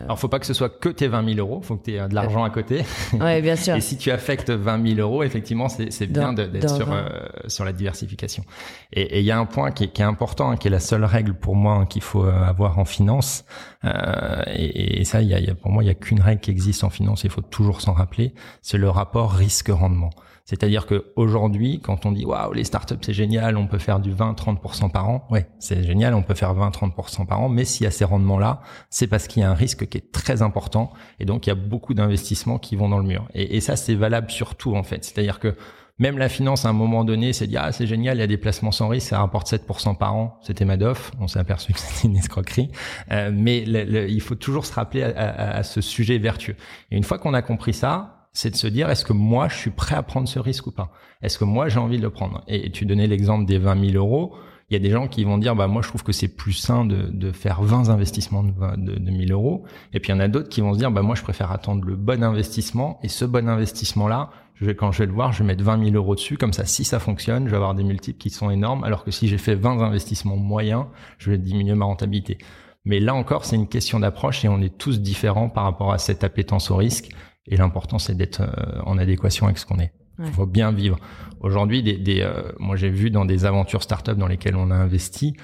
[0.00, 1.94] Euh, Alors, faut pas que ce soit que tes 20 000 euros, faut que tu
[1.94, 2.84] aies de l'argent à côté.
[3.20, 3.74] Ouais, bien sûr.
[3.76, 6.96] Et si tu affectes 20 000 euros, effectivement, c'est bien d'être sur, 20.
[6.96, 8.44] euh, sur la diversification.
[8.92, 10.80] Et il y a un point qui est, qui est important, hein, qui est la
[10.80, 13.44] seule règle pour moi hein, qu'il faut euh, avoir en finance.
[13.84, 16.40] Euh, et, et ça, y a, y a- pour moi, il y a qu'une règle
[16.40, 17.24] qui existe en finance.
[17.24, 18.34] Il faut toujours s'en rappeler.
[18.62, 20.10] C'est le rapport risque-rendement.
[20.46, 24.12] C'est-à-dire que aujourd'hui, quand on dit waouh, les startups c'est génial, on peut faire du
[24.14, 25.26] 20-30% par an.
[25.30, 27.48] Ouais, c'est génial, on peut faire 20-30% par an.
[27.48, 30.12] Mais s'il y a ces rendements-là, c'est parce qu'il y a un risque qui est
[30.12, 33.26] très important et donc il y a beaucoup d'investissements qui vont dans le mur.
[33.34, 35.04] Et, et ça, c'est valable sur tout en fait.
[35.04, 35.56] C'est-à-dire que
[35.98, 38.26] même la finance, à un moment donné, s'est dit ah c'est génial, il y a
[38.28, 40.38] des placements sans risque, ça rapporte 7% par an.
[40.42, 42.70] C'était Madoff, on s'est aperçu que c'était une escroquerie.
[43.10, 46.54] Euh, mais le- le- il faut toujours se rappeler à, à- à ce sujet vertueux.
[46.92, 49.56] Et une fois qu'on a compris ça, c'est de se dire est-ce que moi je
[49.56, 50.92] suis prêt à prendre ce risque ou pas?
[51.22, 52.44] Est-ce que moi j'ai envie de le prendre?
[52.48, 54.34] Et tu donnais l'exemple des 20 000 euros.
[54.68, 56.52] Il y a des gens qui vont dire bah moi je trouve que c'est plus
[56.52, 59.64] sain de, de faire 20 investissements de, 20 de, de 1000 euros.
[59.94, 61.50] Et puis il y en a d'autres qui vont se dire bah moi je préfère
[61.50, 65.12] attendre le bon investissement et ce bon investissement là je vais, quand je vais le
[65.12, 66.38] voir, je vais mettre 20 000 euros dessus.
[66.38, 68.84] Comme ça, si ça fonctionne, je vais avoir des multiples qui sont énormes.
[68.84, 70.86] Alors que si j'ai fait 20 investissements moyens,
[71.18, 72.38] je vais diminuer ma rentabilité.
[72.86, 75.98] Mais là encore, c'est une question d'approche et on est tous différents par rapport à
[75.98, 77.10] cette appétence au risque.
[77.48, 79.92] Et l'important, c'est d'être euh, en adéquation avec ce qu'on est.
[80.18, 80.30] Il Ouais.
[80.32, 80.98] faut bien vivre.
[81.40, 84.74] Aujourd'hui, des, des, euh, moi j'ai vu dans des aventures startup dans lesquelles on a
[84.74, 85.36] investi,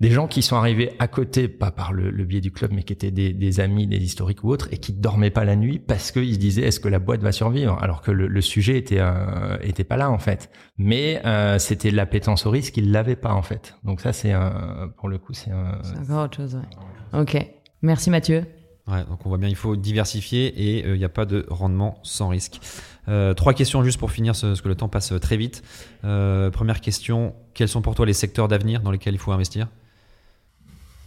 [0.00, 2.82] des gens qui sont arrivés à côté, pas par le, le biais du club, mais
[2.82, 5.78] qui étaient des, des amis, des historiques ou autres, et qui dormaient pas la nuit
[5.78, 7.78] parce qu'ils se disaient est-ce que la boîte va survivre?
[7.82, 11.90] Alors que le, le sujet était euh, était pas là en fait, mais euh, c'était
[11.90, 13.76] l'appétence au risque, ils l'avaient pas en fait.
[13.84, 14.32] Donc ça c'est
[14.96, 15.50] pour le coup c'est
[15.82, 16.56] C'est encore autre chose.
[17.12, 17.20] Ouais.
[17.20, 17.46] Ok.
[17.82, 18.44] Merci Mathieu.
[18.88, 21.98] Donc on voit bien, il faut diversifier et euh, il n'y a pas de rendement
[22.02, 22.60] sans risque.
[23.08, 25.62] Euh, trois questions juste pour finir, ce- parce que le temps passe euh, très vite.
[26.02, 29.68] Première question, quels sont pour toi les secteurs d'avenir dans lesquels il faut investir?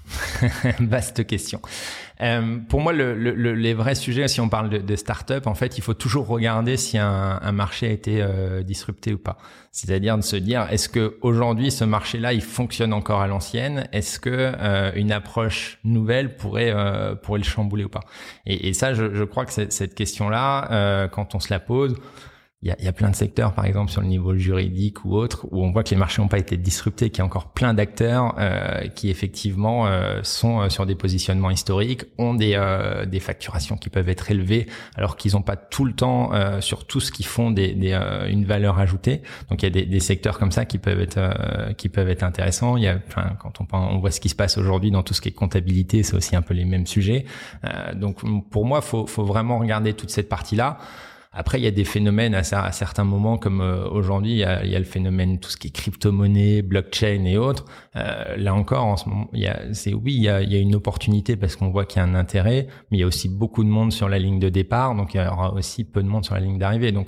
[0.80, 1.62] Vaste question.
[2.22, 5.56] Euh, pour moi, le, le, les vrais sujets, si on parle de, de start-up, en
[5.56, 9.38] fait, il faut toujours regarder si un, un marché a été euh, disrupté ou pas.
[9.72, 13.88] C'est-à-dire de se dire, est-ce que aujourd'hui ce marché-là, il fonctionne encore à l'ancienne?
[13.92, 18.04] Est-ce que euh, une approche nouvelle pourrait euh, pourrait le chambouler ou pas?
[18.46, 21.98] Et, et, ça, je, je crois que cette question-là, euh, quand on se la pose,
[22.62, 25.16] il y a, y a, plein de secteurs, par exemple sur le niveau juridique ou
[25.16, 27.50] autre, où on voit que les marchés n'ont pas été disruptés, qu'il y a encore
[27.50, 33.06] plein d'acteurs euh, qui effectivement euh, sont euh, sur des positionnements historiques, ont des, euh,
[33.06, 36.88] des facturations qui peuvent être élevées, alors qu'ils n'ont pas tout le temps euh, sur
[36.88, 37.94] tout ce qu'ils font des, des
[38.30, 39.22] une valeur ajoutée.
[39.50, 42.24] Donc il y a des, des, secteurs comme ça qui peuvent être qui peuvent être
[42.24, 42.78] intéressants.
[42.78, 45.14] Il y a, enfin, quand on, on voit ce qui se passe aujourd'hui dans tout
[45.14, 47.26] ce qui est comptabilité, c'est aussi un peu les mêmes sujets.
[47.94, 50.80] donc pour moi, faut faut vraiment regarder toute cette partie là.
[51.38, 54.64] Après, il y a des phénomènes à, certains moments, comme euh, aujourd'hui, il y, a,
[54.64, 57.66] il y a, le phénomène tout ce qui est crypto-monnaie, blockchain et autres.
[57.98, 60.52] Euh, là encore, en ce moment, il y a, c'est oui, il y a, il
[60.52, 63.04] y a une opportunité parce qu'on voit qu'il y a un intérêt, mais il y
[63.04, 65.84] a aussi beaucoup de monde sur la ligne de départ, donc il y aura aussi
[65.84, 66.94] peu de monde sur la ligne d'arrivée.
[66.94, 67.08] Donc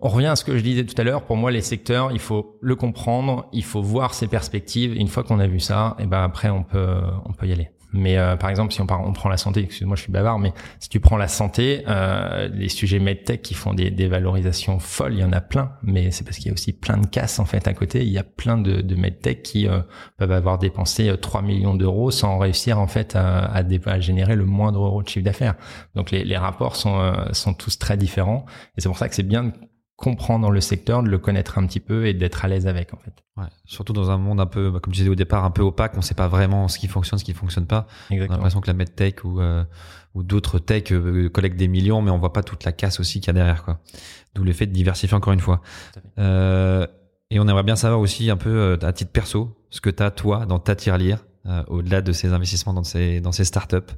[0.00, 1.24] on revient à ce que je disais tout à l'heure.
[1.24, 4.94] Pour moi, les secteurs, il faut le comprendre, il faut voir ses perspectives.
[4.94, 7.52] une fois qu'on a vu ça, et eh ben après, on peut, on peut y
[7.52, 7.70] aller.
[7.92, 10.52] Mais euh, par exemple, si on, on prend la santé, excuse-moi, je suis bavard, mais
[10.78, 15.14] si tu prends la santé, euh, les sujets medtech qui font des, des, valorisations folles,
[15.14, 15.72] il y en a plein.
[15.82, 18.02] Mais c'est parce qu'il y a aussi plein de casses en fait à côté.
[18.02, 19.80] Il y a plein de, de medtech qui euh,
[20.16, 24.36] peuvent avoir dépensé 3 euh, millions d'euros sans réussir en fait à, à, à, générer
[24.36, 25.54] le moindre euro de chiffre d'affaires.
[25.94, 28.44] Donc les, les rapports sont, euh, sont tous très différents.
[28.76, 29.52] Et c'est pour ça que c'est bien de
[29.98, 32.98] comprendre le secteur, de le connaître un petit peu et d'être à l'aise avec en
[32.98, 33.12] fait.
[33.36, 35.62] Ouais, surtout dans un monde un peu, bah, comme je disais au départ, un peu
[35.62, 37.88] opaque, on ne sait pas vraiment ce qui fonctionne, ce qui fonctionne pas.
[38.10, 38.28] Exactement.
[38.28, 39.64] On a l'impression que la medtech ou euh,
[40.14, 43.18] ou d'autres tech euh, collectent des millions, mais on voit pas toute la casse aussi
[43.18, 43.80] qu'il y a derrière quoi.
[44.36, 45.62] D'où le fait de diversifier encore une fois.
[46.20, 46.86] Euh,
[47.30, 50.02] et on aimerait bien savoir aussi un peu euh, à titre perso ce que tu
[50.02, 53.94] as toi dans ta tirelire euh, au-delà de ces investissements dans ces dans ces startups.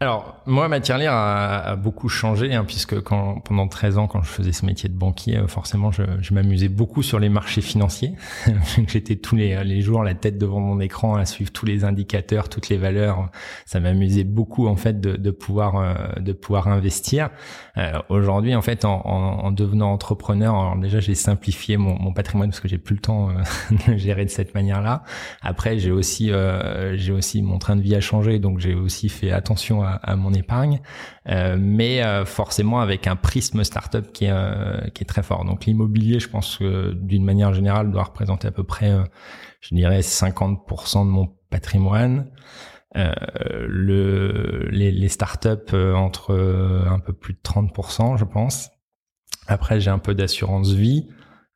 [0.00, 4.28] Alors, moi, ma tirelire a, beaucoup changé, hein, puisque quand, pendant 13 ans, quand je
[4.28, 8.12] faisais ce métier de banquier, euh, forcément, je, je m'amusais beaucoup sur les marchés financiers.
[8.86, 12.48] J'étais tous les, les jours la tête devant mon écran à suivre tous les indicateurs,
[12.48, 13.28] toutes les valeurs.
[13.66, 17.30] Ça m'amusait beaucoup, en fait, de, de pouvoir, euh, de pouvoir investir.
[17.76, 22.12] Euh, Aujourd'hui, en fait, en, en, en, devenant entrepreneur, alors déjà, j'ai simplifié mon, mon,
[22.12, 23.32] patrimoine parce que j'ai plus le temps euh,
[23.88, 25.02] de gérer de cette manière-là.
[25.42, 26.30] Après, j'ai aussi,
[26.94, 30.32] j'ai aussi, mon train de vie a changé, donc j'ai aussi fait attention à, mon
[30.32, 30.80] épargne,
[31.28, 35.44] euh, mais euh, forcément avec un prisme startup qui est, euh, qui est très fort.
[35.44, 38.92] Donc l'immobilier, je pense que d'une manière générale, doit représenter à peu près,
[39.60, 42.30] je dirais, 50% de mon patrimoine.
[42.96, 43.12] Euh,
[43.68, 46.34] le, les, les startups entre
[46.88, 48.70] un peu plus de 30%, je pense.
[49.46, 51.08] Après, j'ai un peu d'assurance vie.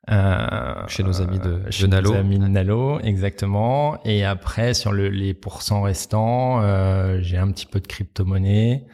[0.09, 2.11] Euh, chez nos amis de, chez Nalo.
[2.11, 4.03] Nos amis de Nalo, exactement.
[4.03, 8.85] Et après, sur le, les pourcents restants, euh, j'ai un petit peu de crypto-monnaie.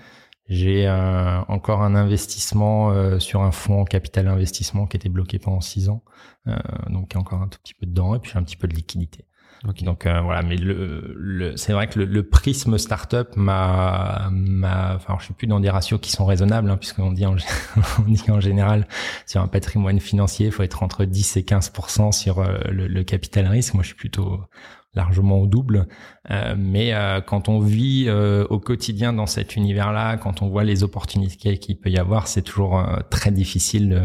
[0.50, 5.40] J'ai euh, encore un investissement euh, sur un fonds en capital investissement qui était bloqué
[5.40, 6.04] pendant six ans.
[6.48, 6.58] Euh,
[6.90, 8.16] donc, encore un tout petit peu dedans.
[8.16, 9.26] Et puis, un petit peu de liquidité.
[9.68, 9.84] Okay.
[9.84, 14.96] Donc euh, voilà, mais le, le c'est vrai que le, le prisme startup m'a, m'a,
[14.96, 17.36] enfin je suis plus dans des ratios qui sont raisonnables, hein, puisqu'on dit en,
[18.00, 18.88] on dit en général
[19.26, 23.04] sur un patrimoine financier, il faut être entre 10 et 15% sur euh, le, le,
[23.04, 23.74] capital risque.
[23.74, 24.40] Moi, je suis plutôt
[24.94, 25.88] largement au double.
[26.32, 30.64] Euh, mais euh, quand on vit euh, au quotidien dans cet univers-là, quand on voit
[30.64, 34.02] les opportunités qu'il peut y avoir, c'est toujours très difficile de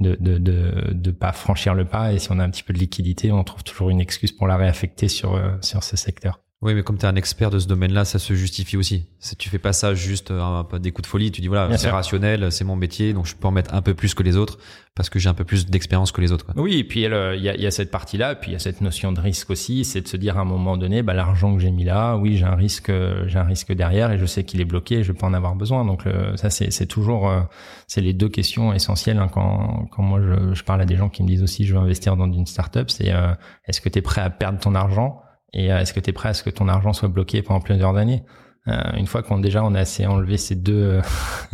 [0.00, 2.12] de, de, de, de, pas franchir le pas.
[2.12, 4.46] Et si on a un petit peu de liquidité, on trouve toujours une excuse pour
[4.46, 6.40] la réaffecter sur, sur ce secteur.
[6.62, 9.06] Oui, mais comme tu es un expert de ce domaine-là, ça se justifie aussi.
[9.38, 10.30] Tu fais pas ça juste
[10.68, 11.32] peu des coups de folie.
[11.32, 13.94] Tu dis voilà, c'est rationnel, c'est mon métier, donc je peux en mettre un peu
[13.94, 14.58] plus que les autres
[14.94, 16.44] parce que j'ai un peu plus d'expérience que les autres.
[16.44, 16.54] Quoi.
[16.62, 18.82] Oui, et puis il y a, y a, cette partie-là, puis il y a cette
[18.82, 21.60] notion de risque aussi, c'est de se dire à un moment donné, bah, l'argent que
[21.60, 22.92] j'ai mis là, oui, j'ai un risque,
[23.26, 25.54] j'ai un risque derrière et je sais qu'il est bloqué, je vais pas en avoir
[25.54, 25.86] besoin.
[25.86, 27.40] Donc le, ça, c'est toujours, euh,
[27.86, 31.08] c'est les deux questions essentielles hein, quand, quand moi je, je, parle à des gens
[31.08, 33.32] qui me disent aussi, je veux investir dans une startup, c'est euh,
[33.66, 35.22] est-ce que tu es prêt à perdre ton argent
[35.52, 37.60] et euh, est-ce que tu es prêt à ce que ton argent soit bloqué pendant
[37.60, 38.22] plusieurs années?
[38.68, 41.00] Euh, Une fois qu'on déjà on a assez enlevé ces deux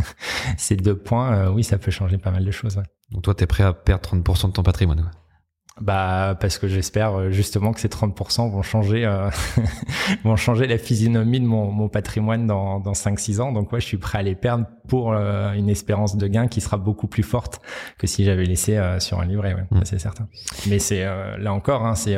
[0.57, 2.76] ces deux points, euh, oui, ça peut changer pas mal de choses.
[2.76, 2.82] Ouais.
[3.12, 5.11] Donc toi, tu es prêt à perdre 30% de ton patrimoine quoi.
[5.78, 9.28] Bah parce que j'espère justement que ces 30% vont changer euh,
[10.24, 13.53] vont changer la physionomie de mon, mon patrimoine dans, dans 5-6 ans.
[13.53, 16.61] Donc ouais, je suis prêt à les perdre pour euh, une espérance de gain qui
[16.61, 17.61] sera beaucoup plus forte
[17.99, 19.55] que si j'avais laissé euh, sur un livret.
[19.55, 19.84] Ouais, mmh.
[19.84, 20.28] c'est certain.
[20.68, 21.05] Mais c'est
[21.39, 22.16] là encore, hein, c'est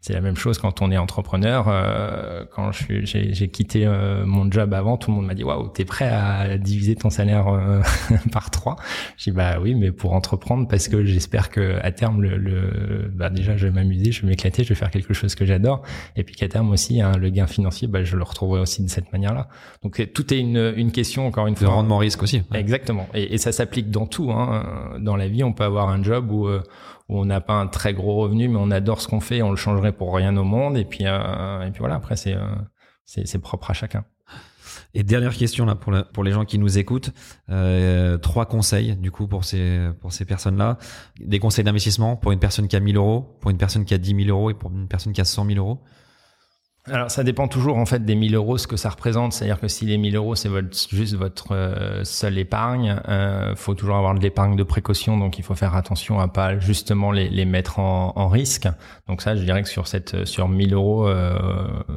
[0.00, 1.66] c'est la même chose quand on est entrepreneur.
[1.68, 5.84] Euh, quand j'ai, quitté euh, mon job avant, tout le monde m'a dit waouh, t'es
[5.84, 7.80] prêt à diviser ton salaire euh,
[8.32, 8.76] par trois?
[9.16, 13.10] J'ai dit bah oui, mais pour entreprendre parce que j'espère que à terme le, le
[13.12, 15.82] bah déjà je vais m'amuser, je vais m'éclater, je vais faire quelque chose que j'adore,
[16.14, 18.88] et puis qu'à terme aussi hein, le gain financier, bah je le retrouverai aussi de
[18.88, 19.48] cette manière-là.
[19.82, 21.70] Donc tout est une une question encore une fois.
[21.96, 22.42] Risque aussi.
[22.52, 24.30] Exactement, et, et ça s'applique dans tout.
[24.30, 24.98] Hein.
[25.00, 26.48] Dans la vie, on peut avoir un job où
[27.08, 29.50] où on n'a pas un très gros revenu, mais on adore ce qu'on fait, on
[29.50, 30.76] le changerait pour rien au monde.
[30.76, 32.44] Et puis, euh, et puis voilà, après, c'est, euh,
[33.04, 34.04] c'est, propre à chacun.
[34.94, 37.10] Et dernière question là pour, pour les gens qui nous écoutent,
[37.50, 40.78] euh, trois conseils du coup pour ces pour ces personnes-là,
[41.20, 43.98] des conseils d'investissement pour une personne qui a 1000 euros, pour une personne qui a
[43.98, 45.82] 10 000 euros et pour une personne qui a 100 000 euros.
[46.90, 49.32] Alors ça dépend toujours en fait des 1000 euros ce que ça représente.
[49.32, 53.74] C'est-à-dire que si les 1000 euros c'est votre, juste votre euh, seule épargne, euh, faut
[53.74, 55.16] toujours avoir de l'épargne de précaution.
[55.16, 58.68] Donc il faut faire attention à pas justement les, les mettre en, en, risque.
[59.08, 61.36] Donc ça je dirais que sur cette sur 1000 euros, euh,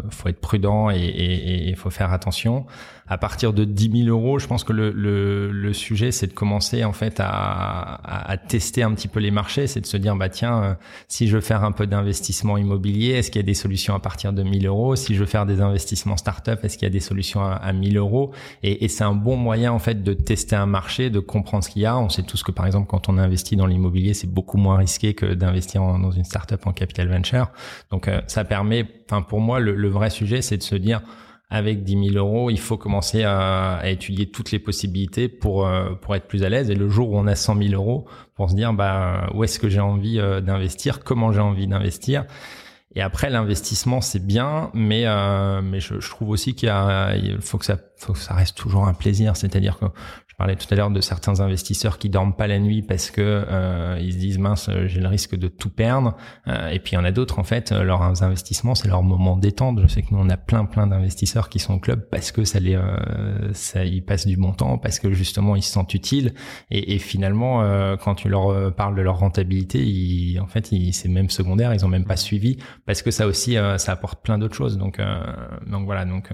[0.10, 2.66] faut être prudent et il faut faire attention
[3.12, 6.34] à partir de 10 000 euros, je pense que le, le, le sujet, c'est de
[6.34, 9.98] commencer en fait à, à, à, tester un petit peu les marchés, c'est de se
[9.98, 10.74] dire bah tiens, euh,
[11.10, 14.00] si je veux faire un peu d'investissement immobilier, est-ce qu'il y a des solutions à
[14.00, 14.96] partir de 1000 euros?
[14.96, 17.74] Si je veux faire des investissements start-up, est-ce qu'il y a des solutions à, à
[17.74, 18.32] 1000 euros?
[18.64, 21.70] Et, et c'est un bon moyen en fait de tester un marché, de comprendre ce
[21.70, 21.98] qu'il y a.
[21.98, 25.16] On sait tous que par exemple quand on investit dans l'immobilier, c'est beaucoup moins risqué
[25.16, 27.52] que d'investir dans une start-up en capital venture.
[27.90, 31.02] Donc euh, ça permet, enfin pour moi, le, le vrai sujet, c'est de se dire
[31.52, 35.92] avec 10 000 euros, il faut commencer à, à étudier toutes les possibilités pour euh,
[35.96, 36.70] pour être plus à l'aise.
[36.70, 39.60] Et le jour où on a 100 000 euros, pour se dire bah où est-ce
[39.60, 42.24] que j'ai envie euh, d'investir, comment j'ai envie d'investir.
[42.96, 47.18] Et après l'investissement c'est bien, mais euh, mais je, je, trouve aussi qu'il y a
[47.18, 49.36] il faut que ça faut que ça reste toujours un plaisir.
[49.36, 49.86] C'est-à-dire que
[50.42, 54.00] parlais tout à l'heure de certains investisseurs qui dorment pas la nuit parce que euh,
[54.02, 56.18] ils se disent mince j'ai le risque de tout perdre.
[56.48, 59.04] Euh, et puis il y en a d'autres en fait euh, leurs investissements c'est leur
[59.04, 59.80] moment détente.
[59.84, 62.44] Je sais que nous on a plein plein d'investisseurs qui sont au club parce que
[62.44, 65.94] ça les euh, ça ils passent du bon temps parce que justement ils se sentent
[65.94, 66.34] utiles.
[66.72, 70.92] Et, et finalement euh, quand tu leur parles de leur rentabilité ils, en fait ils,
[70.92, 74.40] c'est même secondaire ils ont même pas suivi parce que ça aussi ça apporte plein
[74.40, 74.80] d'autres choses.
[74.80, 75.00] Donc
[75.68, 76.06] donc voilà.
[76.06, 76.34] Donc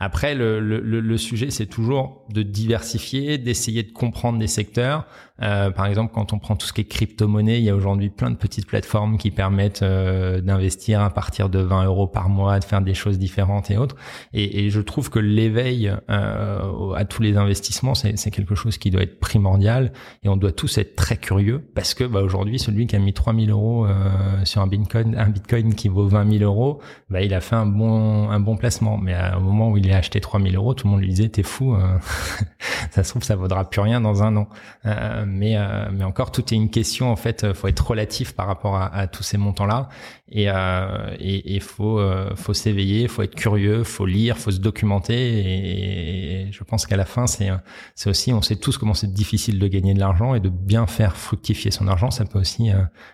[0.00, 5.06] après, le, le, le sujet, c'est toujours de diversifier, d'essayer de comprendre des secteurs.
[5.42, 8.10] Euh, par exemple, quand on prend tout ce qui est crypto-monnaie, il y a aujourd'hui
[8.10, 12.58] plein de petites plateformes qui permettent euh, d'investir à partir de 20 euros par mois,
[12.58, 13.96] de faire des choses différentes et autres.
[14.32, 18.90] Et, et je trouve que l'éveil euh, à tous les investissements, c'est quelque chose qui
[18.90, 19.92] doit être primordial.
[20.22, 23.14] Et on doit tous être très curieux parce que bah, aujourd'hui, celui qui a mis
[23.14, 27.32] 3000 euros euh, sur un bitcoin, un bitcoin qui vaut 20 000 euros, bah, il
[27.34, 28.98] a fait un bon, un bon placement.
[28.98, 31.42] Mais au moment où il a acheté 3000 euros, tout le monde lui disait t'es
[31.42, 31.98] fou, euh,
[32.90, 34.48] ça se trouve ça vaudra plus rien dans un an.
[34.86, 38.46] Euh, mais euh, mais encore tout est une question en fait, faut être relatif par
[38.46, 39.88] rapport à, tous ces montants là
[40.30, 42.00] et et, et faut
[42.36, 47.04] faut s'éveiller, faut être curieux, faut lire, faut se documenter et, je pense qu'à la
[47.04, 47.50] fin c'est
[47.94, 50.86] c'est aussi on sait tous comment c'est difficile de gagner de l'argent et de bien
[50.86, 52.70] faire fructifier son argent, ça peut aussi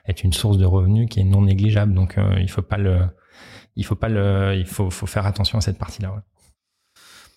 [0.06, 1.94] être une source de revenus qui est non négligeable.
[1.94, 3.00] Donc il faut pas le
[3.76, 6.12] il faut pas le il faut faut faire attention à cette partie là.
[6.12, 6.20] Ouais.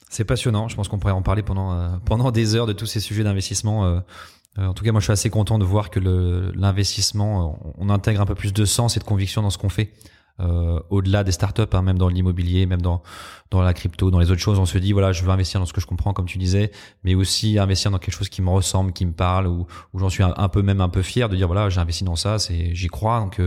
[0.09, 0.67] C'est passionnant.
[0.67, 3.23] Je pense qu'on pourrait en parler pendant, euh, pendant des heures de tous ces sujets
[3.23, 3.85] d'investissement.
[3.85, 3.99] Euh,
[4.57, 5.99] euh, en tout cas, moi, je suis assez content de voir que
[6.55, 9.93] l'investissement, on intègre un peu plus de sens et de conviction dans ce qu'on fait.
[10.89, 13.03] Au-delà des startups, hein, même dans l'immobilier, même dans
[13.51, 15.65] dans la crypto, dans les autres choses, on se dit voilà, je veux investir dans
[15.65, 16.71] ce que je comprends, comme tu disais,
[17.03, 20.07] mais aussi investir dans quelque chose qui me ressemble, qui me parle, ou où j'en
[20.07, 22.87] suis un, peu même un peu fier de dire voilà, j'ai investi dans ça, j'y
[22.87, 23.41] crois, donc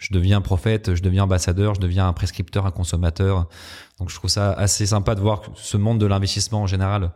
[0.00, 3.48] je deviens prophète, je deviens ambassadeur, je deviens un prescripteur, un consommateur.
[3.98, 7.12] Donc je trouve ça assez sympa de voir ce monde de l'investissement en général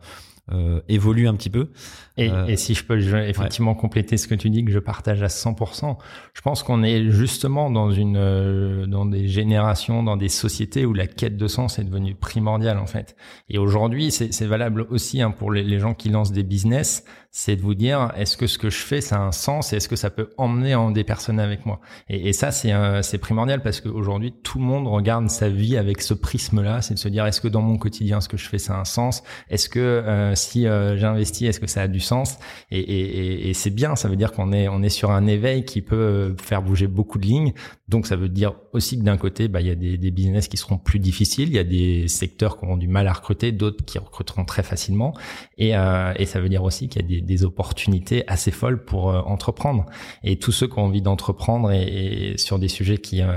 [0.52, 1.70] euh, évolue un petit peu.
[2.16, 5.22] Et, euh, et, si je peux effectivement compléter ce que tu dis que je partage
[5.22, 5.96] à 100%,
[6.32, 10.92] je pense qu'on est justement dans une euh, dans des générations, dans des sociétés où
[10.92, 13.16] la quête de sens est devenue primordiale en fait.
[13.48, 17.56] Et aujourd'hui, c'est valable aussi hein, pour les, les, gens qui lancent des business, c'est
[17.56, 19.88] de vous dire est-ce que ce que je fais ça a un sens et est-ce
[19.88, 21.80] que ça peut emmener en des personnes avec moi?
[22.08, 26.00] Et, et ça c'est c'est primordial parce qu'aujourd'hui tout le monde regarde sa vie avec
[26.00, 28.58] ce prisme-là, c'est de se dire est-ce que dans mon quotidien ce que je fais
[28.58, 32.03] ça a un sens, est-ce que euh, si euh, j'investis est-ce que ça a du
[32.04, 32.38] sens
[32.70, 35.64] et, et, et c'est bien, ça veut dire qu'on est on est sur un éveil
[35.64, 37.52] qui peut faire bouger beaucoup de lignes.
[37.88, 40.48] Donc ça veut dire aussi que d'un côté, bah il y a des, des, business
[40.48, 43.52] qui seront plus difficiles, il y a des secteurs qui auront du mal à recruter,
[43.52, 45.12] d'autres qui recruteront très facilement,
[45.58, 48.84] et, euh, et ça veut dire aussi qu'il y a des, des, opportunités assez folles
[48.84, 49.84] pour euh, entreprendre.
[50.22, 53.36] Et tous ceux qui ont envie d'entreprendre et, et, sur des sujets qui euh,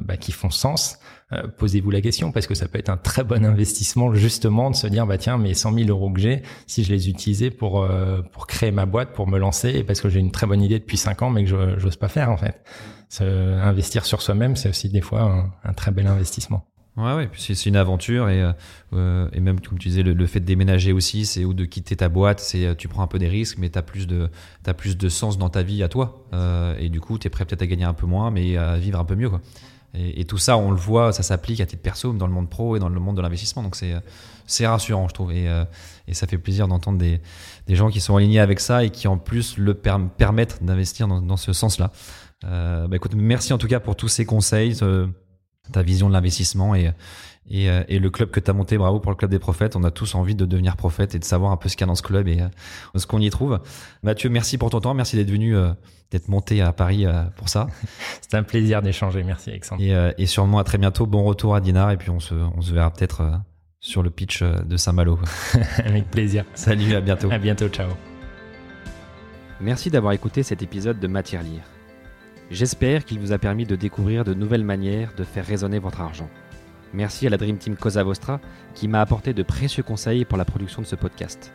[0.00, 0.98] bah, qui font sens,
[1.34, 4.76] euh, posez-vous la question parce que ça peut être un très bon investissement justement de
[4.76, 7.82] se dire bah tiens mes 100 000 euros que j'ai si je les utilisais pour
[7.82, 10.62] euh, pour créer ma boîte pour me lancer et parce que j'ai une très bonne
[10.62, 12.62] idée depuis 5 ans mais que je j'ose pas faire en fait.
[13.20, 16.64] Investir sur soi-même c'est aussi des fois un, très bel investissement.
[16.96, 18.52] Ouais, ouais, c'est une aventure et,
[18.92, 21.96] euh, et même comme tu disais, le, fait de déménager aussi, c'est ou de quitter
[21.96, 24.28] ta boîte, c'est tu prends un peu des risques, mais tu as plus de
[24.76, 26.24] plus de sens dans ta vie à toi.
[26.78, 28.98] Et du coup tu es prêt peut-être à gagner un peu moins, mais à vivre
[28.98, 29.30] un peu mieux.
[29.94, 32.76] Et, tout ça, on le voit, ça s'applique à titre perso, dans le monde pro
[32.76, 33.62] et dans le monde de l'investissement.
[33.62, 33.94] Donc c'est
[34.46, 35.64] c'est rassurant, je trouve, et, euh,
[36.06, 37.20] et ça fait plaisir d'entendre des,
[37.66, 41.22] des gens qui sont alignés avec ça et qui en plus le permettent d'investir dans,
[41.22, 41.92] dans, ce sens-là.
[42.44, 44.76] Euh, bah écoute, merci en tout cas pour tous ces conseils
[45.72, 46.90] ta vision de l'investissement et,
[47.50, 49.76] et, euh, et, le club que tu as monté, bravo pour le club des prophètes.
[49.76, 51.84] On a tous envie de devenir prophète et de savoir un peu ce qu'il y
[51.84, 52.48] a dans ce club et euh,
[52.98, 53.60] ce qu'on y trouve.
[54.02, 55.72] Mathieu, merci pour ton temps, merci d'être venu, euh,
[56.10, 57.66] d'être monté à Paris pour ça.
[58.20, 59.82] C'était un plaisir d'échanger, merci Alexandre.
[59.82, 62.60] Et, et, sûrement à très bientôt, bon retour à Dinard et puis on se, on
[62.62, 63.40] se verra peut-être
[63.80, 65.18] sur le pitch de Saint-Malo.
[65.84, 66.44] Avec plaisir.
[66.54, 67.30] Salut, à bientôt.
[67.30, 67.90] À bientôt, ciao.
[69.60, 71.62] Merci d'avoir écouté cet épisode de Matière Lire.
[72.50, 76.28] J'espère qu'il vous a permis de découvrir de nouvelles manières de faire résonner votre argent.
[76.94, 78.40] Merci à la Dream Team Cosa Vostra
[78.74, 81.52] qui m'a apporté de précieux conseils pour la production de ce podcast.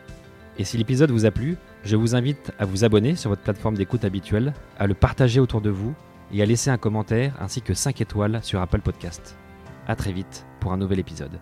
[0.58, 3.76] Et si l'épisode vous a plu, je vous invite à vous abonner sur votre plateforme
[3.76, 5.94] d'écoute habituelle, à le partager autour de vous
[6.32, 9.36] et à laisser un commentaire ainsi que 5 étoiles sur Apple Podcast.
[9.88, 11.40] A très vite pour un nouvel épisode.